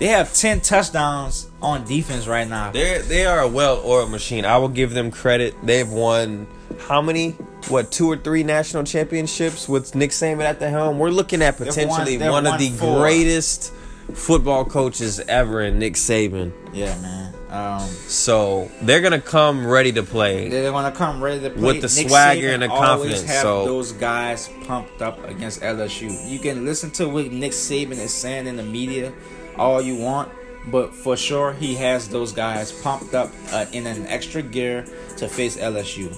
They 0.00 0.06
have 0.06 0.32
10 0.32 0.62
touchdowns 0.62 1.48
on 1.60 1.84
defense 1.84 2.26
right 2.26 2.48
now. 2.48 2.72
they 2.72 3.02
they 3.02 3.26
are 3.26 3.40
a 3.40 3.48
well-oiled 3.48 4.10
machine. 4.10 4.46
I 4.46 4.56
will 4.56 4.68
give 4.70 4.94
them 4.94 5.10
credit. 5.10 5.54
They've 5.62 5.88
won 5.88 6.46
how 6.88 7.02
many? 7.02 7.32
What 7.68 7.92
two 7.92 8.10
or 8.10 8.16
three 8.16 8.42
national 8.42 8.84
championships 8.84 9.68
with 9.68 9.94
Nick 9.94 10.10
Saban 10.12 10.44
at 10.44 10.58
the 10.58 10.70
helm? 10.70 10.98
We're 10.98 11.10
looking 11.10 11.42
at 11.42 11.58
potentially 11.58 12.16
they've 12.16 12.30
one 12.30 12.46
of 12.46 12.58
the 12.58 12.70
four. 12.70 13.00
greatest 13.00 13.74
football 14.14 14.64
coaches 14.64 15.20
ever 15.20 15.60
in 15.60 15.78
Nick 15.78 15.94
Saban. 15.94 16.52
Yeah, 16.72 16.98
man. 17.02 17.29
Um, 17.50 17.88
So 18.06 18.70
they're 18.82 19.00
gonna 19.00 19.20
come 19.20 19.66
ready 19.66 19.90
to 19.92 20.02
play. 20.04 20.48
they're 20.48 20.70
gonna 20.70 20.92
come 20.92 21.20
ready 21.22 21.40
to 21.40 21.50
play 21.50 21.62
With 21.62 21.82
the 21.82 22.00
Nick 22.00 22.08
swagger 22.08 22.40
Saban 22.42 22.54
and 22.54 22.62
the 22.62 22.68
confidence, 22.68 23.22
Have 23.22 23.42
so- 23.42 23.64
those 23.64 23.92
guys 23.92 24.48
pumped 24.66 25.02
up 25.02 25.28
against 25.28 25.60
LSU. 25.62 26.10
You 26.28 26.38
can 26.38 26.64
listen 26.64 26.90
to 26.92 27.08
what 27.08 27.32
Nick 27.32 27.52
Saban 27.52 27.98
is 27.98 28.14
saying 28.14 28.46
in 28.46 28.56
the 28.56 28.62
media 28.62 29.12
all 29.58 29.82
you 29.82 29.96
want, 29.96 30.28
but 30.70 30.94
for 30.94 31.16
sure 31.16 31.52
he 31.52 31.74
has 31.74 32.08
those 32.08 32.30
guys 32.32 32.70
pumped 32.70 33.14
up 33.14 33.30
uh, 33.52 33.66
in 33.72 33.84
an 33.86 34.06
extra 34.06 34.42
gear 34.42 34.84
to 35.16 35.26
face 35.26 35.56
LSU 35.56 36.08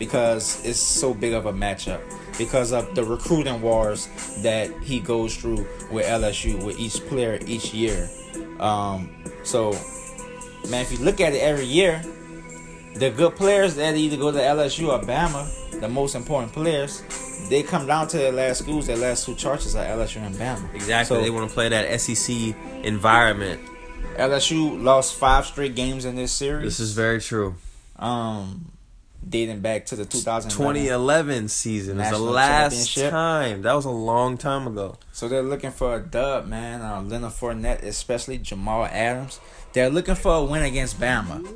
because 0.00 0.60
it's 0.64 0.80
so 0.80 1.14
big 1.14 1.32
of 1.32 1.46
a 1.46 1.52
matchup. 1.52 2.00
Because 2.38 2.72
of 2.72 2.94
the 2.94 3.04
recruiting 3.04 3.60
wars 3.60 4.08
that 4.42 4.70
he 4.82 4.98
goes 5.00 5.36
through 5.36 5.64
with 5.92 6.06
LSU 6.06 6.64
with 6.64 6.78
each 6.80 7.06
player 7.06 7.38
each 7.46 7.72
year. 7.74 8.08
Um, 8.58 9.10
so 9.44 9.76
man, 10.70 10.82
if 10.82 10.92
you 10.92 10.98
look 10.98 11.20
at 11.20 11.32
it 11.34 11.38
every 11.38 11.66
year, 11.66 12.02
the 12.94 13.10
good 13.10 13.36
players 13.36 13.74
that 13.76 13.96
either 13.96 14.16
go 14.16 14.30
to 14.30 14.38
LSU 14.38 14.88
or 14.88 15.00
Bama, 15.04 15.80
the 15.80 15.88
most 15.88 16.14
important 16.14 16.52
players, 16.52 17.02
they 17.48 17.62
come 17.62 17.86
down 17.86 18.06
to 18.08 18.16
their 18.18 18.32
last 18.32 18.58
schools. 18.62 18.86
Their 18.86 18.96
last 18.96 19.24
two 19.26 19.34
charges 19.34 19.74
are 19.74 19.84
LSU 19.84 20.24
and 20.24 20.34
Bama. 20.36 20.72
Exactly. 20.74 21.16
So 21.16 21.22
they 21.22 21.30
want 21.30 21.48
to 21.48 21.54
play 21.54 21.68
that 21.70 22.00
SEC 22.00 22.54
environment. 22.84 23.60
LSU 24.16 24.82
lost 24.82 25.14
five 25.14 25.46
straight 25.46 25.74
games 25.74 26.04
in 26.04 26.16
this 26.16 26.32
series. 26.32 26.64
This 26.64 26.80
is 26.80 26.92
very 26.92 27.20
true. 27.20 27.54
um, 27.96 28.66
dating 29.26 29.60
back 29.60 29.86
to 29.86 29.94
the 29.96 30.04
2011. 30.04 30.50
2011 30.82 31.48
season 31.48 32.00
is 32.00 32.10
the 32.10 32.18
last 32.18 32.98
time. 32.98 33.62
That 33.62 33.74
was 33.74 33.84
a 33.84 33.90
long 33.90 34.36
time 34.36 34.66
ago. 34.66 34.98
So 35.12 35.28
they're 35.28 35.42
looking 35.42 35.70
for 35.70 35.94
a 35.96 36.00
dub, 36.00 36.46
man. 36.46 36.82
Uh, 36.82 37.00
Leonard 37.02 37.32
Fournette, 37.32 37.82
especially 37.84 38.38
Jamal 38.38 38.84
Adams. 38.84 39.38
They're 39.72 39.90
looking 39.90 40.14
for 40.14 40.34
a 40.34 40.44
win 40.44 40.62
against 40.62 41.00
Bama. 41.00 41.46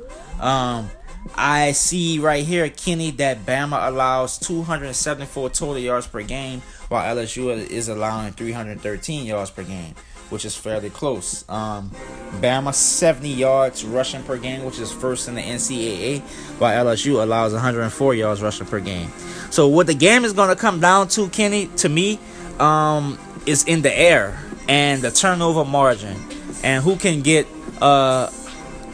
Um, 0.41 0.89
I 1.35 1.71
see 1.73 2.19
right 2.19 2.45
here, 2.45 2.69
Kenny, 2.69 3.11
that 3.11 3.45
Bama 3.45 3.87
allows 3.87 4.37
274 4.39 5.49
total 5.49 5.77
yards 5.77 6.07
per 6.07 6.21
game, 6.23 6.61
while 6.89 7.15
LSU 7.15 7.55
is 7.69 7.89
allowing 7.89 8.33
313 8.33 9.25
yards 9.25 9.51
per 9.51 9.63
game, 9.63 9.93
which 10.29 10.45
is 10.45 10.55
fairly 10.55 10.89
close. 10.89 11.43
Um, 11.49 11.91
Bama 12.39 12.73
70 12.73 13.29
yards 13.29 13.83
rushing 13.83 14.23
per 14.23 14.37
game, 14.37 14.63
which 14.63 14.79
is 14.79 14.91
first 14.91 15.27
in 15.27 15.35
the 15.35 15.41
NCAA, 15.41 16.21
while 16.59 16.85
LSU 16.85 17.21
allows 17.21 17.53
104 17.53 18.15
yards 18.15 18.41
rushing 18.41 18.67
per 18.67 18.79
game. 18.79 19.11
So 19.49 19.67
what 19.67 19.87
the 19.87 19.95
game 19.95 20.25
is 20.25 20.33
going 20.33 20.49
to 20.49 20.55
come 20.55 20.79
down 20.79 21.07
to, 21.09 21.29
Kenny, 21.29 21.67
to 21.77 21.89
me, 21.89 22.19
um, 22.59 23.19
is 23.45 23.63
in 23.65 23.81
the 23.81 23.97
air 23.97 24.39
and 24.67 25.01
the 25.01 25.11
turnover 25.11 25.63
margin, 25.63 26.17
and 26.63 26.83
who 26.83 26.95
can 26.95 27.21
get 27.21 27.47
uh, 27.81 28.31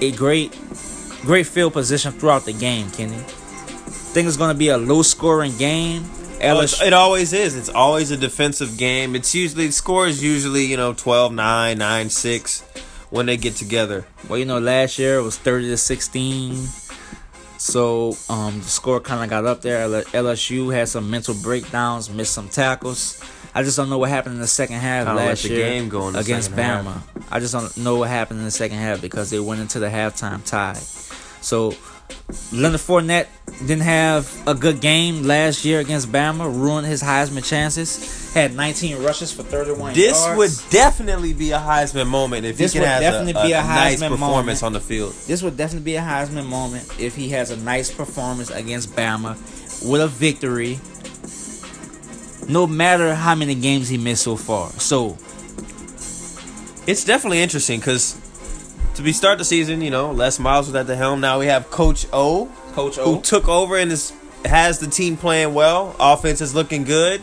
a 0.02 0.12
great, 0.14 0.52
great 1.22 1.48
field 1.48 1.74
position 1.74 2.12
throughout 2.12 2.46
the 2.46 2.54
game, 2.54 2.90
Kenny. 2.92 3.16
think 4.14 4.28
it's 4.28 4.38
going 4.38 4.54
to 4.54 4.58
be 4.58 4.70
a 4.70 4.78
low 4.78 5.02
scoring 5.02 5.56
game. 5.58 6.04
Well, 6.40 6.62
it's- 6.62 6.82
LSU, 6.82 6.88
it 6.88 6.94
always 6.94 7.34
is. 7.34 7.56
It's 7.56 7.70
always 7.70 8.12
a 8.12 8.18
defensive 8.18 8.78
game. 8.78 9.16
It's 9.16 9.34
usually 9.34 9.72
score 9.72 10.08
is 10.08 10.22
usually 10.24 10.66
you 10.66 10.76
know 10.78 10.94
12-9, 10.94 11.78
9-6 11.78 12.62
when 13.10 13.26
they 13.28 13.38
get 13.38 13.56
together. 13.56 14.06
well, 14.28 14.38
you 14.40 14.46
know, 14.46 14.60
last 14.60 14.98
year 15.00 15.20
it 15.20 15.24
was 15.24 15.38
30 15.38 15.70
to 15.70 15.78
16. 15.78 16.68
So 17.58 18.18
um, 18.30 18.60
the 18.60 18.66
score 18.68 19.00
kind 19.00 19.24
of 19.24 19.30
got 19.30 19.46
up 19.46 19.62
there. 19.62 19.88
LSU 19.88 20.74
had 20.74 20.90
some 20.90 21.10
mental 21.10 21.34
breakdowns, 21.42 22.10
missed 22.10 22.34
some 22.34 22.50
tackles. 22.50 23.24
I 23.56 23.64
just 23.64 23.78
don't 23.78 23.90
know 23.90 23.98
what 24.00 24.10
happened 24.10 24.36
in 24.36 24.42
the 24.42 24.48
second 24.48 24.78
half 24.78 25.06
Kinda 25.06 25.22
last 25.22 25.44
the 25.44 25.50
year 25.50 25.68
game 25.70 25.90
go 25.90 26.08
in 26.08 26.14
the 26.14 26.20
against 26.20 26.50
second 26.50 26.64
half. 26.64 26.86
Bama. 26.86 27.26
I 27.32 27.40
just 27.40 27.54
don't 27.54 27.78
know 27.78 27.98
what 27.98 28.10
happened 28.10 28.40
in 28.40 28.46
the 28.46 28.52
second 28.52 28.78
half 28.78 29.02
because 29.02 29.30
they 29.30 29.40
went 29.40 29.62
into 29.62 29.80
the 29.80 29.88
halftime 29.90 30.44
tie. 30.46 30.80
So 31.42 31.74
Leonard 32.52 32.80
Fournette 32.80 33.28
didn't 33.60 33.82
have 33.84 34.32
a 34.48 34.56
good 34.56 34.82
game 34.82 35.24
last 35.24 35.66
year 35.66 35.80
against 35.80 36.12
Bama, 36.12 36.46
ruined 36.54 36.88
his 36.88 37.04
Heisman 37.04 37.44
chances. 37.46 38.34
Had 38.34 38.56
19 38.56 39.04
rushes 39.04 39.32
for 39.32 39.44
31 39.44 39.94
This 39.94 40.20
yards. 40.26 40.38
would 40.38 40.72
definitely 40.72 41.34
be 41.34 41.52
a 41.52 41.60
Heisman 41.60 42.08
moment 42.08 42.46
if 42.46 42.58
This 42.58 42.74
he 42.74 42.80
can 42.80 42.82
would 42.84 42.90
have 42.90 43.02
definitely 43.02 43.34
a, 43.40 43.46
be 43.46 43.52
a 43.52 43.62
nice 43.62 44.02
Heisman 44.02 44.10
performance 44.10 44.62
moment. 44.62 44.64
on 44.64 44.74
the 44.74 44.80
field. 44.80 45.14
This 45.28 45.44
would 45.44 45.56
definitely 45.58 45.86
be 45.86 45.96
a 45.96 46.02
Heisman 46.02 46.48
moment 46.48 46.88
if 47.00 47.16
he 47.16 47.30
has 47.30 47.52
a 47.52 47.58
nice 47.58 47.92
performance 47.92 48.50
against 48.50 48.96
Bama 48.96 49.36
with 49.88 50.02
a 50.02 50.08
victory. 50.08 50.80
No 52.48 52.68
matter 52.68 53.16
how 53.16 53.36
many 53.36 53.56
games 53.56 53.90
he 53.90 53.98
missed 53.98 54.24
so 54.24 54.36
far. 54.36 54.70
So 54.72 55.18
It's 56.86 57.06
definitely 57.06 57.42
interesting 57.42 57.80
because 57.80 58.20
to 58.96 59.02
be 59.02 59.14
start 59.14 59.38
the 59.38 59.46
season, 59.46 59.82
you 59.82 59.90
know, 59.90 60.12
Les 60.12 60.40
Miles 60.40 60.68
was 60.68 60.76
at 60.76 60.88
the 60.88 60.96
helm. 60.96 61.22
Now 61.22 61.40
we 61.40 61.48
have 61.48 61.70
Coach 61.72 62.06
O, 62.14 62.52
Coach 62.74 62.98
O, 62.98 63.16
who 63.16 63.22
took 63.22 63.48
over 63.48 63.78
and 63.78 63.92
is 63.92 64.14
has 64.46 64.80
the 64.80 64.88
team 64.88 65.16
playing 65.18 65.54
well. 65.54 65.96
Offense 66.00 66.42
is 66.42 66.54
looking 66.54 66.84
good, 66.84 67.22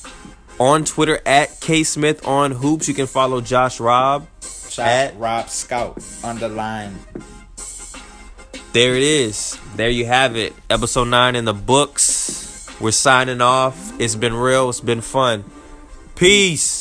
on 0.59 0.83
Twitter 0.83 1.21
at 1.25 1.61
K 1.61 1.85
Smith 1.85 2.27
on 2.27 2.51
hoops. 2.51 2.89
You 2.89 2.93
can 2.93 3.07
follow 3.07 3.39
Josh 3.39 3.79
Rob. 3.79 4.27
Josh 4.41 4.79
At- 4.79 5.17
Rob 5.17 5.47
Scout. 5.47 6.03
Underline. 6.25 6.99
There 8.73 8.95
it 8.97 9.03
is. 9.03 9.57
There 9.77 9.89
you 9.89 10.07
have 10.07 10.35
it. 10.35 10.53
Episode 10.69 11.07
nine 11.07 11.37
in 11.37 11.45
the 11.45 11.53
books. 11.53 12.69
We're 12.81 12.91
signing 12.91 13.39
off. 13.39 13.97
It's 14.01 14.15
been 14.15 14.33
real. 14.33 14.67
It's 14.67 14.81
been 14.81 14.99
fun. 14.99 15.45
Peace. 16.15 16.72